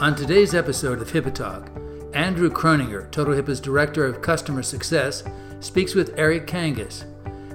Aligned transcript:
On 0.00 0.14
today's 0.14 0.54
episode 0.54 1.02
of 1.02 1.10
HIPAA 1.10 1.34
Talk, 1.34 1.70
Andrew 2.14 2.50
Croninger, 2.50 3.10
Total 3.10 3.34
HIPAA's 3.34 3.60
Director 3.60 4.04
of 4.04 4.22
Customer 4.22 4.62
Success, 4.62 5.24
speaks 5.60 5.94
with 5.94 6.14
Eric 6.16 6.46
Kangas. 6.46 7.04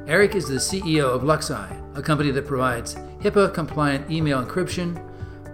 Eric 0.08 0.36
is 0.36 0.48
the 0.48 0.56
CEO 0.56 1.06
of 1.06 1.22
LuxSci, 1.22 1.98
a 1.98 2.02
company 2.02 2.32
that 2.32 2.46
provides 2.46 2.96
HIPAA 3.22 3.54
compliant 3.54 4.12
email 4.12 4.44
encryption, 4.44 5.02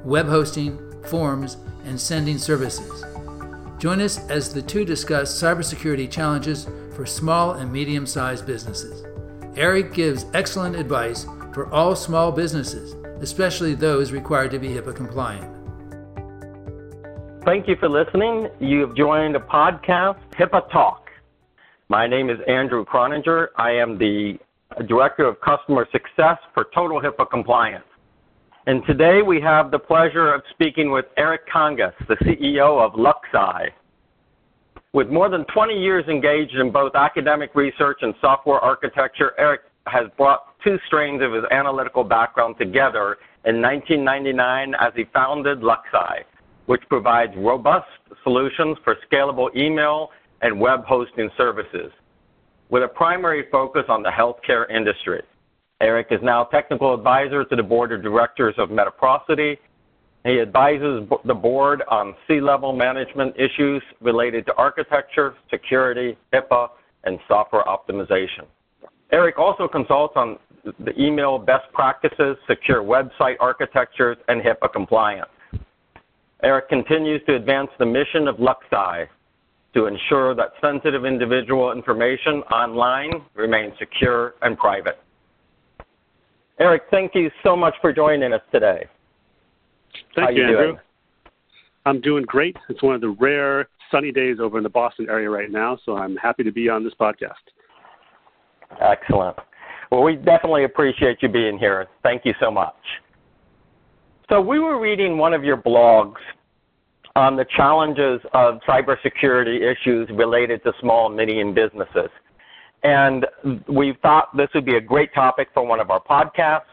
web 0.04 0.28
hosting, 0.28 0.80
forms, 1.04 1.58
and 1.86 2.02
sending 2.02 2.40
services. 2.40 3.06
Join 3.78 4.02
us 4.02 4.18
as 4.30 4.54
the 4.54 4.62
two 4.62 4.84
discuss 4.84 5.32
cybersecurity 5.40 6.10
challenges 6.10 6.68
for 6.96 7.06
small 7.06 7.54
and 7.54 7.72
medium 7.72 8.06
sized 8.06 8.46
businesses. 8.46 9.06
Eric 9.56 9.94
gives 9.94 10.26
excellent 10.34 10.76
advice 10.76 11.26
for 11.54 11.72
all 11.72 11.96
small 11.96 12.32
businesses, 12.32 12.96
especially 13.22 13.76
those 13.76 14.12
required 14.12 14.52
to 14.52 14.60
be 14.60 14.70
HIPAA 14.70 14.96
compliant. 14.96 15.56
Thank 17.46 17.68
you 17.68 17.76
for 17.80 17.89
listening. 17.89 18.48
You 18.60 18.82
have 18.82 18.96
joined 18.96 19.36
a 19.36 19.39
podcast, 19.39 20.20
HIPAA 20.38 20.71
Talk. 20.71 21.10
My 21.88 22.06
name 22.06 22.29
is 22.29 22.38
Andrew 22.48 22.86
Croninger. 22.86 23.48
I 23.57 23.71
am 23.71 23.98
the 23.98 24.38
Director 24.88 25.26
of 25.26 25.42
Customer 25.42 25.88
Success 25.92 26.38
for 26.54 26.68
Total 26.76 27.02
HIPAA 27.02 27.29
Compliance. 27.29 27.86
And 28.68 28.86
today 28.86 29.21
we 29.26 29.42
have 29.42 29.71
the 29.71 29.79
pleasure 29.79 30.32
of 30.32 30.43
speaking 30.51 30.92
with 30.92 31.06
Eric 31.18 31.42
Kangas, 31.51 31.93
the 32.08 32.16
CEO 32.17 32.80
of 32.80 32.94
LuxSci. 32.94 33.70
With 34.94 35.09
more 35.09 35.30
than 35.30 35.45
20 35.45 35.73
years 35.73 36.06
engaged 36.08 36.56
in 36.56 36.72
both 36.72 36.94
academic 36.94 37.56
research 37.56 38.00
and 38.02 38.14
software 38.22 38.59
architecture, 38.59 39.34
Eric 39.40 39.62
has 39.88 40.06
brought 40.17 40.48
two 40.64 40.78
strains 40.88 41.22
of 41.22 41.34
his 41.34 41.44
analytical 41.52 42.04
background 42.04 42.56
together 42.58 43.18
in 43.45 43.62
1999 43.62 44.73
as 44.80 44.92
he 44.95 45.06
founded 45.14 45.59
LuxSci, 45.59 46.23
which 46.66 46.82
provides 46.90 47.32
robust 47.38 47.88
solutions 48.24 48.78
for 48.84 48.96
scalable 49.12 49.56
email 49.56 50.10
and 50.42 50.60
web 50.60 50.84
hosting 50.86 51.30
services, 51.38 51.92
with 52.70 52.84
a 52.84 52.88
primary 52.88 53.46
focus 53.52 53.84
on 53.90 54.04
the 54.04 54.10
healthcare 54.10 54.70
industry. 54.70 55.22
Eric 55.82 56.08
is 56.12 56.20
now 56.22 56.44
technical 56.44 56.94
advisor 56.94 57.46
to 57.46 57.56
the 57.56 57.64
board 57.64 57.92
of 57.92 58.04
directors 58.04 58.54
of 58.58 58.70
Metaprosity. 58.70 59.58
He 60.26 60.42
advises 60.42 61.08
the 61.23 61.34
board 61.34 61.82
on 61.90 62.14
C-level 62.28 62.73
management 62.73 63.36
issues 63.38 63.82
related 64.02 64.46
to 64.48 64.54
architecture, 64.56 65.36
security, 65.50 66.18
HIPAA, 66.34 66.70
and 67.06 67.18
software 67.30 67.64
optimization. 67.64 68.46
Eric 69.12 69.40
also 69.40 69.68
consults 69.68 70.14
on 70.16 70.38
the 70.64 71.00
email 71.00 71.40
best 71.40 71.72
practices, 71.74 72.38
secure 72.48 72.84
website 72.84 73.36
architectures, 73.40 74.18
and 74.28 74.42
HIPAA 74.42 74.72
compliance. 74.72 75.30
Eric 76.44 76.70
continues 76.70 77.22
to 77.26 77.36
advance 77.36 77.70
the 77.80 77.86
mission 77.86 78.28
of 78.28 78.38
LuxSci 78.38 79.08
to 79.74 79.86
ensure 79.86 80.34
that 80.36 80.54
sensitive 80.62 81.06
individual 81.06 81.72
information 81.72 82.42
online 82.52 83.22
remains 83.36 83.74
secure 83.78 84.36
and 84.42 84.58
private. 84.58 85.00
Eric, 86.60 86.84
thank 86.92 87.16
you 87.16 87.30
so 87.44 87.56
much 87.56 87.73
for 87.82 87.94
joining 87.94 88.34
us 88.34 88.42
today. 88.52 88.86
Thank 90.16 90.30
How 90.30 90.30
you, 90.30 90.42
you 90.42 90.48
Andrew. 90.48 90.66
doing? 90.66 90.80
I'm 91.86 92.02
doing 92.02 92.23
great. 92.26 92.56
It's 92.70 92.84
one 92.84 92.96
of 92.96 93.02
the 93.02 93.16
rare 93.20 93.68
sunny 93.92 94.12
days 94.12 94.38
over 94.40 94.58
in 94.58 94.64
the 94.64 94.70
Boston 94.70 95.08
area 95.10 95.30
right 95.30 95.52
now, 95.52 95.78
so 95.86 95.98
I'm 95.98 96.16
happy 96.18 96.44
to 96.44 96.52
be 96.52 96.70
on 96.70 96.84
this 96.84 96.94
podcast. 97.00 97.34
Excellent. 98.81 99.38
Well, 99.92 100.03
we 100.03 100.16
definitely 100.16 100.66
appreciate 100.66 101.17
you 101.22 101.30
being 101.30 101.58
here. 101.58 101.88
Thank 102.03 102.25
you 102.25 102.34
so 102.39 102.52
much. 102.52 102.76
So 104.30 104.39
we 104.39 104.59
were 104.59 104.80
reading 104.80 105.17
one 105.17 105.34
of 105.34 105.44
your 105.44 105.58
blogs 105.58 106.20
on 107.16 107.36
the 107.36 107.45
challenges 107.58 108.22
of 108.34 108.59
cybersecurity 108.67 109.61
issues 109.61 110.08
related 110.14 110.64
to 110.64 110.73
small 110.80 111.08
and 111.08 111.16
medium 111.16 111.54
businesses. 111.54 112.10
And 112.83 113.26
we 113.67 113.98
thought 114.02 114.36
this 114.38 114.49
would 114.54 114.66
be 114.66 114.76
a 114.76 114.82
great 114.82 115.14
topic 115.14 115.49
for 115.54 115.65
one 115.65 115.80
of 115.80 115.89
our 115.89 116.02
podcasts. 116.02 116.70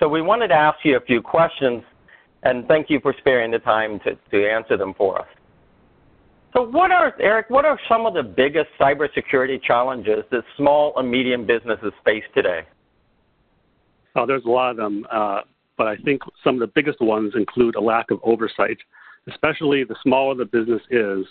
So 0.00 0.08
we 0.08 0.22
wanted 0.22 0.48
to 0.48 0.54
ask 0.54 0.78
you 0.84 0.96
a 0.96 1.00
few 1.00 1.22
questions, 1.22 1.82
and 2.42 2.66
thank 2.66 2.90
you 2.90 2.98
for 3.00 3.14
sparing 3.18 3.50
the 3.50 3.58
time 3.58 4.00
to, 4.00 4.16
to 4.32 4.50
answer 4.50 4.76
them 4.76 4.94
for 4.94 5.20
us. 5.20 5.28
So 6.56 6.62
what 6.62 6.90
are, 6.90 7.14
Eric, 7.20 7.50
what 7.50 7.66
are 7.66 7.78
some 7.86 8.06
of 8.06 8.14
the 8.14 8.22
biggest 8.22 8.68
cybersecurity 8.80 9.62
challenges 9.62 10.24
that 10.30 10.42
small 10.56 10.94
and 10.96 11.10
medium 11.10 11.46
businesses 11.46 11.92
face 12.02 12.24
today? 12.34 12.60
Oh, 14.14 14.24
there's 14.24 14.44
a 14.46 14.48
lot 14.48 14.70
of 14.70 14.78
them. 14.78 15.06
Uh, 15.12 15.40
but 15.76 15.86
I 15.86 15.96
think 15.96 16.22
some 16.42 16.54
of 16.54 16.60
the 16.60 16.72
biggest 16.74 16.98
ones 17.02 17.34
include 17.36 17.74
a 17.74 17.80
lack 17.80 18.10
of 18.10 18.20
oversight, 18.24 18.78
especially 19.28 19.84
the 19.84 19.96
smaller 20.02 20.34
the 20.34 20.46
business 20.46 20.80
is, 20.90 21.26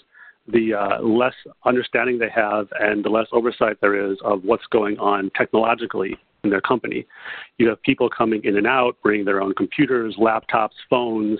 the 0.47 0.73
uh, 0.73 1.01
less 1.01 1.33
understanding 1.65 2.19
they 2.19 2.29
have 2.29 2.67
and 2.79 3.03
the 3.03 3.09
less 3.09 3.27
oversight 3.31 3.77
there 3.81 4.11
is 4.11 4.17
of 4.23 4.43
what's 4.43 4.65
going 4.67 4.97
on 4.99 5.31
technologically 5.37 6.17
in 6.43 6.51
their 6.51 6.61
company. 6.61 7.05
You 7.57 7.67
have 7.69 7.81
people 7.81 8.09
coming 8.09 8.41
in 8.43 8.55
and 8.57 8.67
out, 8.67 8.97
bringing 9.01 9.25
their 9.25 9.41
own 9.41 9.53
computers, 9.55 10.15
laptops, 10.19 10.75
phones. 10.89 11.39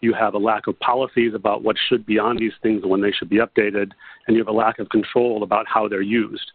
You 0.00 0.12
have 0.14 0.34
a 0.34 0.38
lack 0.38 0.66
of 0.66 0.78
policies 0.80 1.32
about 1.34 1.62
what 1.62 1.76
should 1.88 2.04
be 2.04 2.18
on 2.18 2.36
these 2.36 2.52
things 2.62 2.82
and 2.82 2.90
when 2.90 3.00
they 3.00 3.12
should 3.12 3.30
be 3.30 3.38
updated, 3.38 3.92
and 4.26 4.36
you 4.36 4.38
have 4.38 4.48
a 4.48 4.52
lack 4.52 4.78
of 4.78 4.88
control 4.88 5.42
about 5.42 5.66
how 5.68 5.86
they're 5.88 6.02
used. 6.02 6.50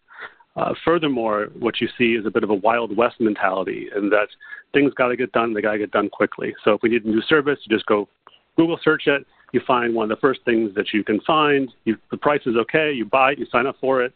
Uh, 0.57 0.73
furthermore, 0.85 1.47
what 1.59 1.81
you 1.81 1.87
see 1.97 2.13
is 2.13 2.25
a 2.25 2.31
bit 2.31 2.43
of 2.43 2.49
a 2.49 2.55
Wild 2.55 2.95
West 2.95 3.15
mentality, 3.19 3.87
in 3.95 4.09
that 4.09 4.27
things 4.73 4.93
got 4.93 5.09
to 5.09 5.17
get 5.17 5.31
done, 5.31 5.53
they 5.53 5.61
got 5.61 5.73
to 5.73 5.77
get 5.77 5.91
done 5.91 6.09
quickly. 6.09 6.53
So 6.63 6.73
if 6.73 6.81
we 6.81 6.89
need 6.89 7.05
a 7.05 7.09
new 7.09 7.21
service, 7.21 7.59
you 7.65 7.75
just 7.75 7.85
go 7.87 8.07
Google 8.57 8.79
search 8.81 9.03
it, 9.07 9.25
you 9.51 9.61
find 9.65 9.93
one 9.93 10.11
of 10.11 10.17
the 10.17 10.21
first 10.21 10.41
things 10.45 10.73
that 10.75 10.93
you 10.93 11.03
can 11.03 11.19
find, 11.21 11.71
you, 11.85 11.97
the 12.11 12.17
price 12.17 12.41
is 12.45 12.55
okay, 12.55 12.91
you 12.91 13.05
buy 13.05 13.31
it, 13.31 13.39
you 13.39 13.45
sign 13.51 13.67
up 13.67 13.75
for 13.79 14.03
it, 14.03 14.13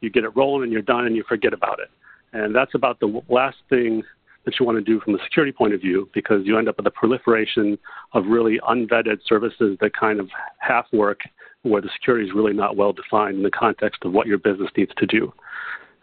you 0.00 0.10
get 0.10 0.24
it 0.24 0.36
rolling, 0.36 0.64
and 0.64 0.72
you're 0.72 0.82
done, 0.82 1.06
and 1.06 1.16
you 1.16 1.24
forget 1.28 1.52
about 1.52 1.78
it. 1.78 1.88
And 2.32 2.54
that's 2.54 2.74
about 2.74 3.00
the 3.00 3.22
last 3.28 3.58
thing 3.68 4.02
that 4.44 4.58
you 4.58 4.66
want 4.66 4.76
to 4.76 4.84
do 4.84 5.00
from 5.00 5.14
a 5.14 5.18
security 5.24 5.52
point 5.52 5.72
of 5.72 5.80
view 5.80 6.08
because 6.14 6.44
you 6.44 6.58
end 6.58 6.68
up 6.68 6.76
with 6.76 6.86
a 6.86 6.90
proliferation 6.90 7.78
of 8.12 8.26
really 8.26 8.58
unvetted 8.68 9.18
services 9.26 9.76
that 9.80 9.94
kind 9.94 10.18
of 10.18 10.28
half 10.58 10.86
work 10.92 11.20
where 11.62 11.80
the 11.80 11.88
security 11.94 12.26
is 12.26 12.34
really 12.34 12.52
not 12.52 12.76
well 12.76 12.92
defined 12.92 13.36
in 13.36 13.42
the 13.42 13.50
context 13.50 14.04
of 14.04 14.12
what 14.12 14.26
your 14.26 14.38
business 14.38 14.68
needs 14.76 14.90
to 14.96 15.06
do. 15.06 15.32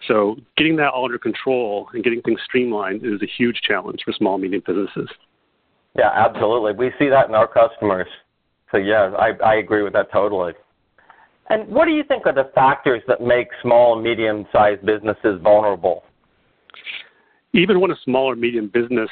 So 0.08 0.38
getting 0.56 0.78
that 0.78 0.90
all 0.90 1.06
under 1.06 1.18
control 1.18 1.90
and 1.94 2.04
getting 2.04 2.22
things 2.22 2.40
streamlined 2.46 3.04
is 3.04 3.22
a 3.22 3.28
huge 3.38 3.60
challenge 3.68 4.00
for 4.06 4.14
small 4.14 4.36
and 4.36 4.44
medium 4.44 4.64
businesses. 4.66 5.10
Yeah, 5.98 6.12
absolutely. 6.16 6.74
We 6.74 6.92
see 6.98 7.10
that 7.10 7.28
in 7.28 7.36
our 7.36 7.48
customers. 7.48 8.08
So 8.72 8.78
yeah, 8.78 9.12
I, 9.18 9.32
I 9.44 9.56
agree 9.56 9.84
with 9.84 9.94
that 9.94 10.12
totally. 10.12 10.54
And 11.50 11.68
what 11.68 11.86
do 11.86 11.92
you 11.92 12.04
think 12.04 12.28
are 12.28 12.34
the 12.34 12.52
factors 12.54 13.02
that 13.08 13.22
make 13.22 13.48
small 13.62 13.96
and 13.96 14.04
medium 14.04 14.46
sized 14.54 14.86
businesses 14.86 15.42
vulnerable? 15.42 16.04
Even 17.54 17.80
when 17.80 17.90
a 17.90 17.96
small 18.06 18.30
or 18.30 18.36
medium 18.36 18.70
business 18.72 19.10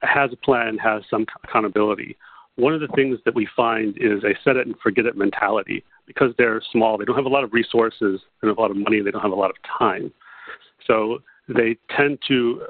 has 0.00 0.30
a 0.32 0.36
plan, 0.36 0.78
has 0.78 1.02
some 1.10 1.26
accountability, 1.44 2.16
one 2.56 2.72
of 2.72 2.80
the 2.80 2.88
things 2.94 3.18
that 3.24 3.34
we 3.34 3.46
find 3.54 3.96
is 3.98 4.22
a 4.24 4.32
set 4.44 4.56
it 4.56 4.66
and 4.66 4.76
forget 4.82 5.06
it 5.06 5.16
mentality. 5.16 5.84
Because 6.06 6.32
they're 6.38 6.62
small, 6.72 6.96
they 6.96 7.04
don't 7.04 7.16
have 7.16 7.24
a 7.26 7.30
lot 7.30 7.44
of 7.44 7.52
resources, 7.52 8.20
they 8.40 8.48
have 8.48 8.56
a 8.56 8.60
lot 8.60 8.70
of 8.70 8.76
money, 8.76 9.00
they 9.00 9.10
don't 9.10 9.22
have 9.22 9.32
a 9.32 9.36
lot 9.36 9.50
of 9.50 9.56
time. 9.78 10.12
So 10.86 11.18
they 11.48 11.76
tend 11.96 12.18
to 12.28 12.62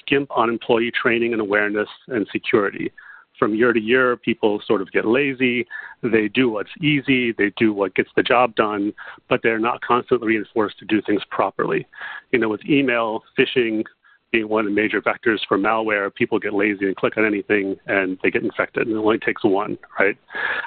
skimp 0.00 0.30
on 0.36 0.48
employee 0.48 0.90
training 0.90 1.32
and 1.32 1.40
awareness 1.40 1.88
and 2.08 2.26
security. 2.30 2.92
From 3.38 3.54
year 3.54 3.72
to 3.72 3.80
year, 3.80 4.16
people 4.16 4.62
sort 4.66 4.80
of 4.80 4.90
get 4.92 5.04
lazy. 5.04 5.66
They 6.02 6.28
do 6.28 6.48
what's 6.48 6.70
easy, 6.80 7.32
they 7.32 7.52
do 7.56 7.72
what 7.72 7.94
gets 7.94 8.10
the 8.16 8.22
job 8.22 8.54
done, 8.54 8.92
but 9.28 9.40
they're 9.42 9.58
not 9.58 9.80
constantly 9.82 10.28
reinforced 10.28 10.78
to 10.78 10.84
do 10.84 11.02
things 11.02 11.22
properly. 11.30 11.86
You 12.32 12.38
know, 12.38 12.48
with 12.48 12.64
email, 12.68 13.22
phishing 13.38 13.84
being 14.32 14.48
one 14.48 14.66
of 14.66 14.70
the 14.70 14.74
major 14.74 15.00
vectors 15.00 15.38
for 15.48 15.56
malware, 15.58 16.12
people 16.14 16.38
get 16.38 16.52
lazy 16.52 16.86
and 16.86 16.96
click 16.96 17.16
on 17.16 17.24
anything 17.24 17.76
and 17.86 18.18
they 18.22 18.30
get 18.30 18.42
infected, 18.42 18.86
and 18.86 18.96
it 18.96 18.98
only 18.98 19.18
takes 19.18 19.44
one, 19.44 19.78
right? 19.98 20.16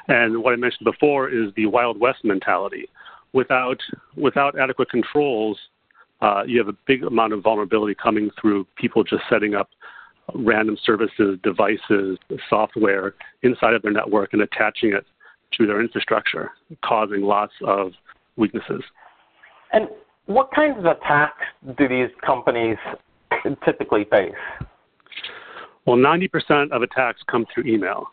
And 0.07 0.41
what 0.41 0.53
I 0.53 0.55
mentioned 0.55 0.85
before 0.85 1.29
is 1.29 1.53
the 1.55 1.65
Wild 1.65 1.99
West 1.99 2.23
mentality. 2.23 2.87
Without 3.33 3.77
without 4.15 4.57
adequate 4.57 4.89
controls, 4.89 5.57
uh, 6.21 6.43
you 6.47 6.57
have 6.57 6.67
a 6.67 6.77
big 6.87 7.03
amount 7.03 7.33
of 7.33 7.43
vulnerability 7.43 7.95
coming 7.95 8.31
through 8.41 8.65
people 8.75 9.03
just 9.03 9.23
setting 9.29 9.55
up 9.55 9.69
random 10.35 10.77
services, 10.83 11.39
devices, 11.43 12.17
software 12.49 13.15
inside 13.43 13.73
of 13.73 13.81
their 13.81 13.91
network 13.91 14.33
and 14.33 14.41
attaching 14.41 14.93
it 14.93 15.05
to 15.57 15.65
their 15.65 15.81
infrastructure, 15.81 16.51
causing 16.83 17.21
lots 17.21 17.53
of 17.65 17.91
weaknesses. 18.37 18.83
And 19.71 19.87
what 20.25 20.51
kinds 20.53 20.77
of 20.77 20.85
attacks 20.85 21.43
do 21.77 21.87
these 21.87 22.09
companies 22.25 22.77
typically 23.65 24.05
face? 24.05 24.31
Well, 25.85 25.97
90% 25.97 26.71
of 26.71 26.81
attacks 26.81 27.21
come 27.29 27.45
through 27.53 27.65
email. 27.65 28.07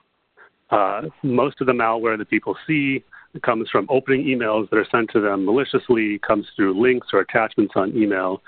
Uh, 0.70 1.02
most 1.22 1.60
of 1.60 1.66
the 1.66 1.72
malware 1.72 2.18
that 2.18 2.28
people 2.28 2.56
see 2.66 3.04
comes 3.42 3.68
from 3.70 3.86
opening 3.90 4.24
emails 4.24 4.68
that 4.70 4.76
are 4.76 4.86
sent 4.90 5.10
to 5.12 5.20
them 5.20 5.44
maliciously, 5.44 6.18
comes 6.20 6.46
through 6.56 6.80
links 6.80 7.08
or 7.12 7.20
attachments 7.20 7.74
on 7.76 7.94
email. 7.96 8.42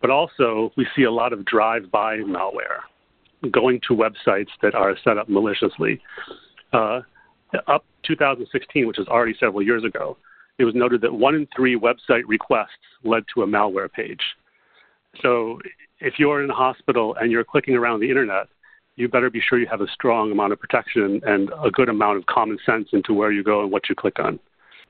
But 0.00 0.10
also, 0.10 0.72
we 0.76 0.86
see 0.96 1.02
a 1.02 1.10
lot 1.10 1.32
of 1.32 1.44
drive 1.44 1.90
by 1.90 2.16
malware. 2.18 2.80
Going 3.50 3.80
to 3.88 3.94
websites 3.94 4.48
that 4.62 4.74
are 4.74 4.96
set 5.02 5.18
up 5.18 5.28
maliciously. 5.28 6.00
Uh, 6.72 7.00
up 7.66 7.84
2016, 8.06 8.86
which 8.86 8.98
is 8.98 9.08
already 9.08 9.34
several 9.38 9.62
years 9.62 9.84
ago, 9.84 10.16
it 10.58 10.64
was 10.64 10.74
noted 10.74 11.00
that 11.00 11.12
one 11.12 11.34
in 11.34 11.48
three 11.56 11.78
website 11.78 12.22
requests 12.26 12.68
led 13.02 13.24
to 13.34 13.42
a 13.42 13.46
malware 13.46 13.90
page. 13.90 14.20
So 15.22 15.58
if 16.00 16.14
you're 16.18 16.44
in 16.44 16.50
a 16.50 16.54
hospital 16.54 17.16
and 17.20 17.32
you're 17.32 17.44
clicking 17.44 17.74
around 17.74 18.00
the 18.00 18.08
internet, 18.08 18.46
you 18.96 19.08
better 19.08 19.30
be 19.30 19.40
sure 19.40 19.58
you 19.58 19.66
have 19.66 19.80
a 19.80 19.88
strong 19.88 20.30
amount 20.30 20.52
of 20.52 20.60
protection 20.60 21.20
and 21.24 21.50
a 21.64 21.70
good 21.70 21.88
amount 21.88 22.18
of 22.18 22.26
common 22.26 22.58
sense 22.66 22.88
into 22.92 23.14
where 23.14 23.32
you 23.32 23.42
go 23.42 23.62
and 23.62 23.72
what 23.72 23.88
you 23.88 23.94
click 23.94 24.18
on. 24.18 24.38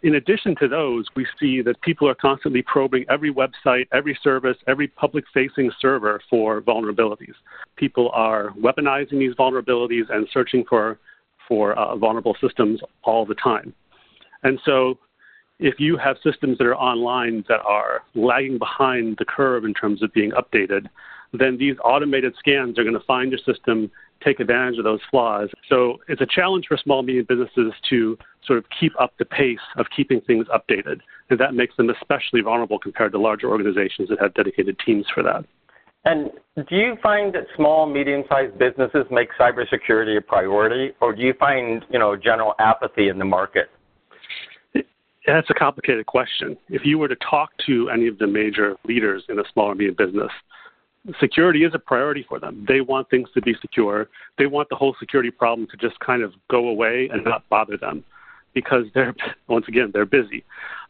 In 0.02 0.14
addition 0.14 0.56
to 0.60 0.68
those, 0.68 1.06
we 1.14 1.26
see 1.38 1.60
that 1.60 1.80
people 1.82 2.08
are 2.08 2.14
constantly 2.14 2.62
probing 2.62 3.04
every 3.10 3.32
website, 3.32 3.86
every 3.92 4.18
service, 4.22 4.56
every 4.66 4.88
public 4.88 5.24
facing 5.34 5.70
server 5.78 6.22
for 6.30 6.62
vulnerabilities. 6.62 7.34
People 7.76 8.10
are 8.14 8.50
weaponizing 8.58 9.18
these 9.18 9.34
vulnerabilities 9.34 10.08
and 10.08 10.26
searching 10.32 10.64
for, 10.66 10.98
for 11.46 11.78
uh, 11.78 11.96
vulnerable 11.96 12.34
systems 12.40 12.80
all 13.04 13.26
the 13.26 13.34
time. 13.34 13.74
And 14.42 14.58
so, 14.64 14.98
if 15.58 15.78
you 15.78 15.98
have 15.98 16.16
systems 16.24 16.56
that 16.56 16.66
are 16.66 16.76
online 16.76 17.44
that 17.48 17.60
are 17.60 18.02
lagging 18.14 18.56
behind 18.56 19.16
the 19.18 19.26
curve 19.26 19.66
in 19.66 19.74
terms 19.74 20.02
of 20.02 20.10
being 20.14 20.30
updated, 20.30 20.86
then 21.32 21.56
these 21.58 21.76
automated 21.84 22.34
scans 22.38 22.78
are 22.78 22.82
going 22.82 22.98
to 22.98 23.04
find 23.06 23.30
your 23.30 23.40
system, 23.46 23.90
take 24.24 24.40
advantage 24.40 24.78
of 24.78 24.84
those 24.84 25.00
flaws. 25.10 25.48
So 25.68 25.98
it's 26.08 26.20
a 26.20 26.26
challenge 26.26 26.66
for 26.68 26.76
small 26.76 27.02
medium 27.02 27.26
businesses 27.28 27.72
to 27.90 28.18
sort 28.46 28.58
of 28.58 28.64
keep 28.78 28.92
up 29.00 29.14
the 29.18 29.24
pace 29.24 29.58
of 29.76 29.86
keeping 29.94 30.20
things 30.22 30.46
updated. 30.48 31.00
And 31.30 31.38
that 31.38 31.54
makes 31.54 31.76
them 31.76 31.90
especially 31.90 32.40
vulnerable 32.40 32.78
compared 32.78 33.12
to 33.12 33.18
larger 33.18 33.48
organizations 33.48 34.08
that 34.08 34.20
have 34.20 34.34
dedicated 34.34 34.78
teams 34.84 35.06
for 35.14 35.22
that. 35.22 35.44
And 36.04 36.30
do 36.56 36.76
you 36.76 36.96
find 37.02 37.34
that 37.34 37.44
small, 37.56 37.86
medium-sized 37.86 38.58
businesses 38.58 39.04
make 39.10 39.28
cybersecurity 39.38 40.16
a 40.16 40.20
priority, 40.22 40.92
or 41.00 41.14
do 41.14 41.22
you 41.22 41.34
find, 41.34 41.84
you 41.90 41.98
know, 41.98 42.16
general 42.16 42.54
apathy 42.58 43.08
in 43.08 43.18
the 43.18 43.24
market? 43.24 43.70
That's 45.26 45.50
a 45.50 45.54
complicated 45.54 46.06
question. 46.06 46.56
If 46.70 46.86
you 46.86 46.98
were 46.98 47.08
to 47.08 47.16
talk 47.16 47.50
to 47.66 47.90
any 47.90 48.08
of 48.08 48.16
the 48.16 48.26
major 48.26 48.76
leaders 48.86 49.22
in 49.28 49.38
a 49.38 49.42
small 49.52 49.66
or 49.66 49.74
medium 49.74 49.94
business, 49.96 50.30
security 51.18 51.64
is 51.64 51.72
a 51.74 51.78
priority 51.78 52.24
for 52.28 52.38
them. 52.38 52.64
They 52.68 52.80
want 52.80 53.08
things 53.10 53.28
to 53.34 53.42
be 53.42 53.54
secure. 53.60 54.08
They 54.38 54.46
want 54.46 54.68
the 54.68 54.76
whole 54.76 54.94
security 54.98 55.30
problem 55.30 55.66
to 55.70 55.76
just 55.76 55.98
kind 56.00 56.22
of 56.22 56.32
go 56.50 56.68
away 56.68 57.08
and 57.12 57.24
not 57.24 57.48
bother 57.48 57.76
them 57.76 58.04
because 58.54 58.84
they're, 58.94 59.14
once 59.48 59.66
again, 59.68 59.90
they're 59.92 60.06
busy. 60.06 60.44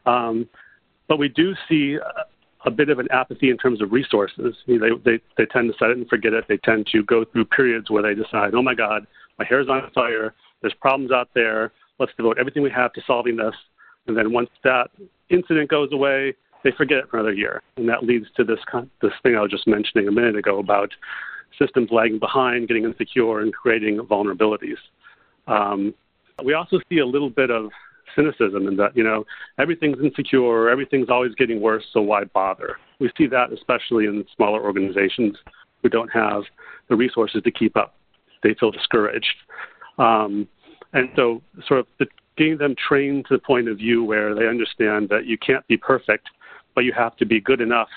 Um, 0.07 0.49
but 1.09 1.19
we 1.19 1.29
do 1.29 1.55
see 1.69 1.95
a, 1.95 2.69
a, 2.69 2.71
bit 2.71 2.89
of 2.89 2.99
an 2.99 3.09
apathy 3.11 3.51
in 3.51 3.57
terms 3.57 3.83
of 3.83 3.93
resources. 3.93 4.55
You 4.67 4.79
know, 4.79 4.99
they, 5.05 5.13
they, 5.13 5.23
they 5.39 5.47
tend 5.47 5.73
to 5.73 5.79
set 5.79 5.91
it 5.91 5.99
and 5.99 6.09
forget 6.09 6.33
it. 6.33 6.45
They 6.49 6.57
tend 6.59 6.87
to 6.93 7.03
go 7.05 7.25
through 7.25 7.47
periods 7.47 7.91
where 7.91 8.03
they 8.03 8.15
decide, 8.15 8.55
oh 8.55 8.63
my 8.63 8.75
God, 8.75 9.07
my 9.39 9.45
hair's 9.45 9.69
on 9.69 9.91
fire. 9.95 10.35
There's 10.61 10.75
problems 10.75 11.13
out 11.13 11.31
there. 11.35 11.73
Let's 11.99 12.13
devote 12.17 12.39
everything 12.39 12.63
we 12.63 12.71
have 12.71 12.93
to 12.95 13.03
solving 13.07 13.37
this. 13.37 13.55
And 14.07 14.17
then 14.17 14.33
once 14.33 14.51
that 14.65 14.91
incident 15.29 15.71
goes 15.71 15.93
away, 15.93 16.35
they 16.63 16.73
forget 16.73 16.99
it 16.99 17.09
for 17.09 17.19
another 17.19 17.33
year, 17.33 17.63
and 17.77 17.89
that 17.89 18.05
leads 18.05 18.27
to 18.37 18.45
this 18.45 18.61
this 19.03 19.13
thing 19.23 19.37
I 19.37 19.41
was 19.41 19.51
just 19.51 19.67
mentioning 19.67 20.09
a 20.09 20.13
minute 20.13 20.37
ago 20.37 20.59
about 20.59 20.91
systems 21.59 21.91
lagging 21.91 22.19
behind, 22.19 22.69
getting 22.69 22.85
insecure, 22.85 23.41
and 23.41 23.53
creating 23.53 23.99
vulnerabilities. 23.99 24.79
Um, 25.47 25.95
we 26.45 26.55
also 26.55 26.81
see 26.89 26.99
a 26.99 27.07
little 27.07 27.31
bit 27.31 27.51
of 27.51 27.71
cynicism 28.15 28.67
in 28.67 28.77
that 28.77 28.97
you 28.97 29.05
know 29.05 29.25
everything's 29.59 29.99
insecure, 30.03 30.69
everything's 30.69 31.11
always 31.11 31.35
getting 31.35 31.61
worse, 31.61 31.85
so 31.93 32.01
why 32.01 32.25
bother? 32.25 32.77
We 32.99 33.11
see 33.17 33.27
that 33.29 33.53
especially 33.53 34.07
in 34.07 34.25
smaller 34.37 34.63
organizations 34.63 35.37
who 35.83 35.89
don't 35.89 36.11
have 36.11 36.43
the 36.89 36.97
resources 36.97 37.43
to 37.43 37.51
keep 37.51 37.77
up. 37.77 37.95
They 38.43 38.55
feel 38.55 38.71
discouraged. 38.71 39.35
Um, 39.99 40.49
and 40.93 41.09
so, 41.15 41.43
sort 41.67 41.81
of 41.81 41.87
the, 41.99 42.07
getting 42.37 42.59
them 42.59 42.75
trained 42.75 43.27
to 43.29 43.35
the 43.35 43.41
point 43.41 43.69
of 43.69 43.77
view 43.79 44.03
where 44.03 44.35
they 44.35 44.47
understand 44.47 45.09
that 45.11 45.27
you 45.27 45.39
can't 45.39 45.67
be 45.69 45.77
perfect, 45.77 46.29
but 46.81 46.87
you 46.87 46.95
have 46.95 47.15
to 47.15 47.27
be 47.27 47.43
good 47.43 47.61
enough 47.61 47.91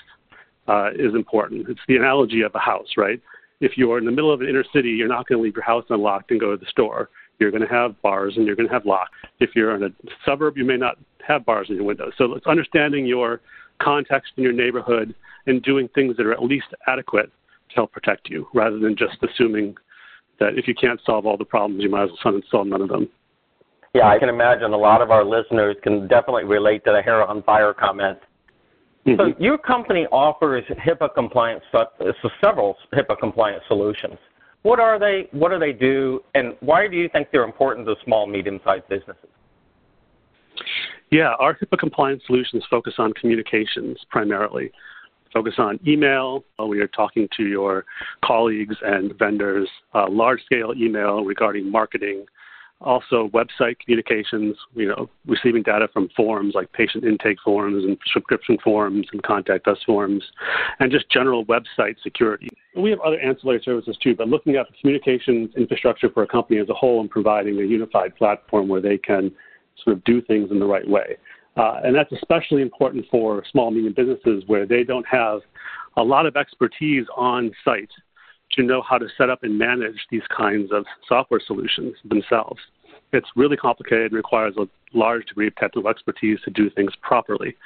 uh, 0.68 0.90
is 0.90 1.14
important. 1.14 1.66
It's 1.70 1.80
the 1.88 1.96
analogy 1.96 2.42
of 2.42 2.54
a 2.54 2.58
house, 2.58 2.88
right? 2.98 3.18
If 3.62 3.78
you're 3.78 3.96
in 3.96 4.04
the 4.04 4.10
middle 4.10 4.30
of 4.30 4.42
an 4.42 4.48
inner 4.50 4.64
city, 4.74 4.90
you're 4.90 5.08
not 5.08 5.26
going 5.26 5.38
to 5.38 5.42
leave 5.42 5.56
your 5.56 5.64
house 5.64 5.86
unlocked 5.88 6.30
and 6.32 6.38
go 6.38 6.50
to 6.50 6.58
the 6.58 6.68
store. 6.68 7.08
You're 7.38 7.50
going 7.50 7.66
to 7.66 7.74
have 7.74 8.00
bars 8.02 8.34
and 8.36 8.44
you're 8.44 8.56
going 8.56 8.68
to 8.68 8.74
have 8.74 8.84
locks. 8.84 9.12
If 9.40 9.56
you're 9.56 9.74
in 9.74 9.84
a 9.84 9.88
suburb, 10.26 10.58
you 10.58 10.66
may 10.66 10.76
not 10.76 10.98
have 11.26 11.46
bars 11.46 11.68
in 11.70 11.76
your 11.76 11.84
windows. 11.84 12.12
So 12.18 12.34
it's 12.34 12.46
understanding 12.46 13.06
your 13.06 13.40
context 13.80 14.32
in 14.36 14.42
your 14.42 14.52
neighborhood 14.52 15.14
and 15.46 15.62
doing 15.62 15.88
things 15.94 16.18
that 16.18 16.26
are 16.26 16.34
at 16.34 16.42
least 16.42 16.66
adequate 16.86 17.32
to 17.70 17.74
help 17.74 17.90
protect 17.90 18.28
you, 18.28 18.46
rather 18.52 18.78
than 18.78 18.96
just 18.98 19.16
assuming 19.22 19.76
that 20.40 20.58
if 20.58 20.68
you 20.68 20.74
can't 20.74 21.00
solve 21.06 21.24
all 21.24 21.38
the 21.38 21.44
problems, 21.46 21.82
you 21.82 21.88
might 21.88 22.02
as 22.02 22.10
well 22.22 22.38
solve 22.50 22.66
none 22.66 22.82
of 22.82 22.90
them. 22.90 23.08
Yeah, 23.94 24.08
I 24.08 24.18
can 24.18 24.28
imagine 24.28 24.74
a 24.74 24.76
lot 24.76 25.00
of 25.00 25.10
our 25.10 25.24
listeners 25.24 25.76
can 25.82 26.06
definitely 26.06 26.44
relate 26.44 26.84
to 26.84 26.92
the 26.92 27.00
hair 27.00 27.26
on 27.26 27.42
fire 27.44 27.72
comment. 27.72 28.18
Mm-hmm. 29.06 29.20
So 29.20 29.34
your 29.38 29.58
company 29.58 30.06
offers 30.10 30.64
HIPAA 30.68 31.14
compliant 31.14 31.62
so 31.72 31.84
several 32.42 32.76
HIPAA 32.94 33.18
compliant 33.18 33.62
solutions. 33.68 34.16
What 34.62 34.80
are 34.80 34.98
they? 34.98 35.28
What 35.32 35.50
do 35.50 35.58
they 35.58 35.72
do? 35.72 36.20
And 36.34 36.54
why 36.60 36.88
do 36.88 36.96
you 36.96 37.08
think 37.10 37.28
they're 37.30 37.44
important 37.44 37.86
to 37.86 37.96
small, 38.04 38.26
medium-sized 38.26 38.88
businesses? 38.88 39.28
Yeah, 41.10 41.34
our 41.38 41.54
HIPAA 41.54 41.78
compliant 41.78 42.22
solutions 42.26 42.64
focus 42.70 42.94
on 42.98 43.12
communications 43.12 43.98
primarily. 44.10 44.72
Focus 45.34 45.54
on 45.58 45.78
email. 45.86 46.44
We 46.66 46.80
are 46.80 46.88
talking 46.88 47.28
to 47.36 47.42
your 47.42 47.84
colleagues 48.24 48.76
and 48.82 49.12
vendors, 49.18 49.68
uh, 49.92 50.08
large 50.08 50.42
scale 50.46 50.72
email 50.76 51.24
regarding 51.24 51.70
marketing, 51.70 52.24
also 52.80 53.28
website 53.28 53.78
communications, 53.78 54.56
you 54.74 54.86
know, 54.86 55.08
receiving 55.26 55.62
data 55.62 55.88
from 55.92 56.08
forms 56.16 56.54
like 56.54 56.72
patient 56.72 57.04
intake 57.04 57.38
forms 57.42 57.84
and 57.84 57.96
subscription 58.12 58.58
forms 58.62 59.06
and 59.12 59.22
contact 59.22 59.66
us 59.68 59.78
forms, 59.86 60.22
and 60.80 60.90
just 60.90 61.08
general 61.10 61.44
website 61.46 61.96
security. 62.02 62.48
We 62.76 62.90
have 62.90 63.00
other 63.00 63.18
ancillary 63.20 63.62
services 63.64 63.96
too, 64.02 64.14
but 64.14 64.28
looking 64.28 64.56
at 64.56 64.66
the 64.68 64.74
communications 64.80 65.50
infrastructure 65.56 66.10
for 66.10 66.22
a 66.22 66.26
company 66.26 66.60
as 66.60 66.68
a 66.68 66.74
whole 66.74 67.00
and 67.00 67.08
providing 67.08 67.58
a 67.58 67.64
unified 67.64 68.16
platform 68.16 68.68
where 68.68 68.80
they 68.80 68.98
can 68.98 69.32
sort 69.82 69.96
of 69.96 70.04
do 70.04 70.20
things 70.22 70.50
in 70.50 70.58
the 70.58 70.66
right 70.66 70.88
way. 70.88 71.16
Uh, 71.56 71.80
and 71.84 71.94
that's 71.94 72.10
especially 72.12 72.62
important 72.62 73.06
for 73.10 73.44
small 73.50 73.68
and 73.68 73.76
medium 73.76 73.94
businesses 73.94 74.42
where 74.48 74.66
they 74.66 74.82
don't 74.82 75.06
have 75.06 75.40
a 75.96 76.02
lot 76.02 76.26
of 76.26 76.36
expertise 76.36 77.06
on 77.16 77.52
site 77.64 77.90
to 78.56 78.62
know 78.62 78.82
how 78.82 78.98
to 78.98 79.06
set 79.16 79.30
up 79.30 79.42
and 79.42 79.58
manage 79.58 79.98
these 80.10 80.22
kinds 80.36 80.70
of 80.72 80.84
software 81.08 81.40
solutions 81.46 81.94
themselves. 82.04 82.60
It's 83.12 83.28
really 83.36 83.56
complicated 83.56 84.06
and 84.06 84.14
requires 84.14 84.54
a 84.56 84.66
large 84.96 85.26
degree 85.26 85.46
of 85.46 85.54
technical 85.56 85.88
expertise 85.88 86.38
to 86.44 86.50
do 86.50 86.70
things 86.70 86.92
properly. 87.02 87.56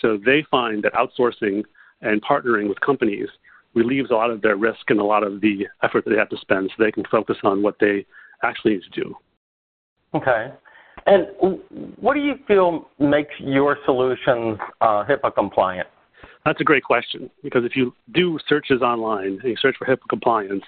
So 0.00 0.18
they 0.24 0.44
find 0.50 0.82
that 0.84 0.92
outsourcing 0.94 1.64
and 2.00 2.22
partnering 2.22 2.68
with 2.68 2.80
companies 2.80 3.28
relieves 3.74 4.10
a 4.10 4.14
lot 4.14 4.30
of 4.30 4.40
their 4.40 4.56
risk 4.56 4.88
and 4.88 5.00
a 5.00 5.04
lot 5.04 5.22
of 5.22 5.40
the 5.40 5.66
effort 5.82 6.04
that 6.04 6.10
they 6.10 6.16
have 6.16 6.30
to 6.30 6.38
spend 6.38 6.70
so 6.70 6.82
they 6.82 6.92
can 6.92 7.04
focus 7.10 7.36
on 7.44 7.62
what 7.62 7.76
they 7.78 8.06
actually 8.42 8.74
need 8.74 8.82
to 8.90 9.00
do. 9.02 9.14
Okay. 10.14 10.48
And 11.06 11.26
what 12.00 12.14
do 12.14 12.20
you 12.20 12.34
feel 12.48 12.88
makes 12.98 13.34
your 13.38 13.76
solutions 13.84 14.58
uh, 14.80 15.04
HIPAA 15.04 15.34
compliant? 15.34 15.88
That's 16.46 16.60
a 16.60 16.64
great 16.64 16.84
question 16.84 17.28
because 17.42 17.64
if 17.64 17.74
you 17.74 17.92
do 18.12 18.38
searches 18.48 18.80
online 18.80 19.40
and 19.42 19.44
you 19.44 19.56
search 19.60 19.74
for 19.76 19.84
HIPAA 19.84 20.08
compliance, 20.08 20.62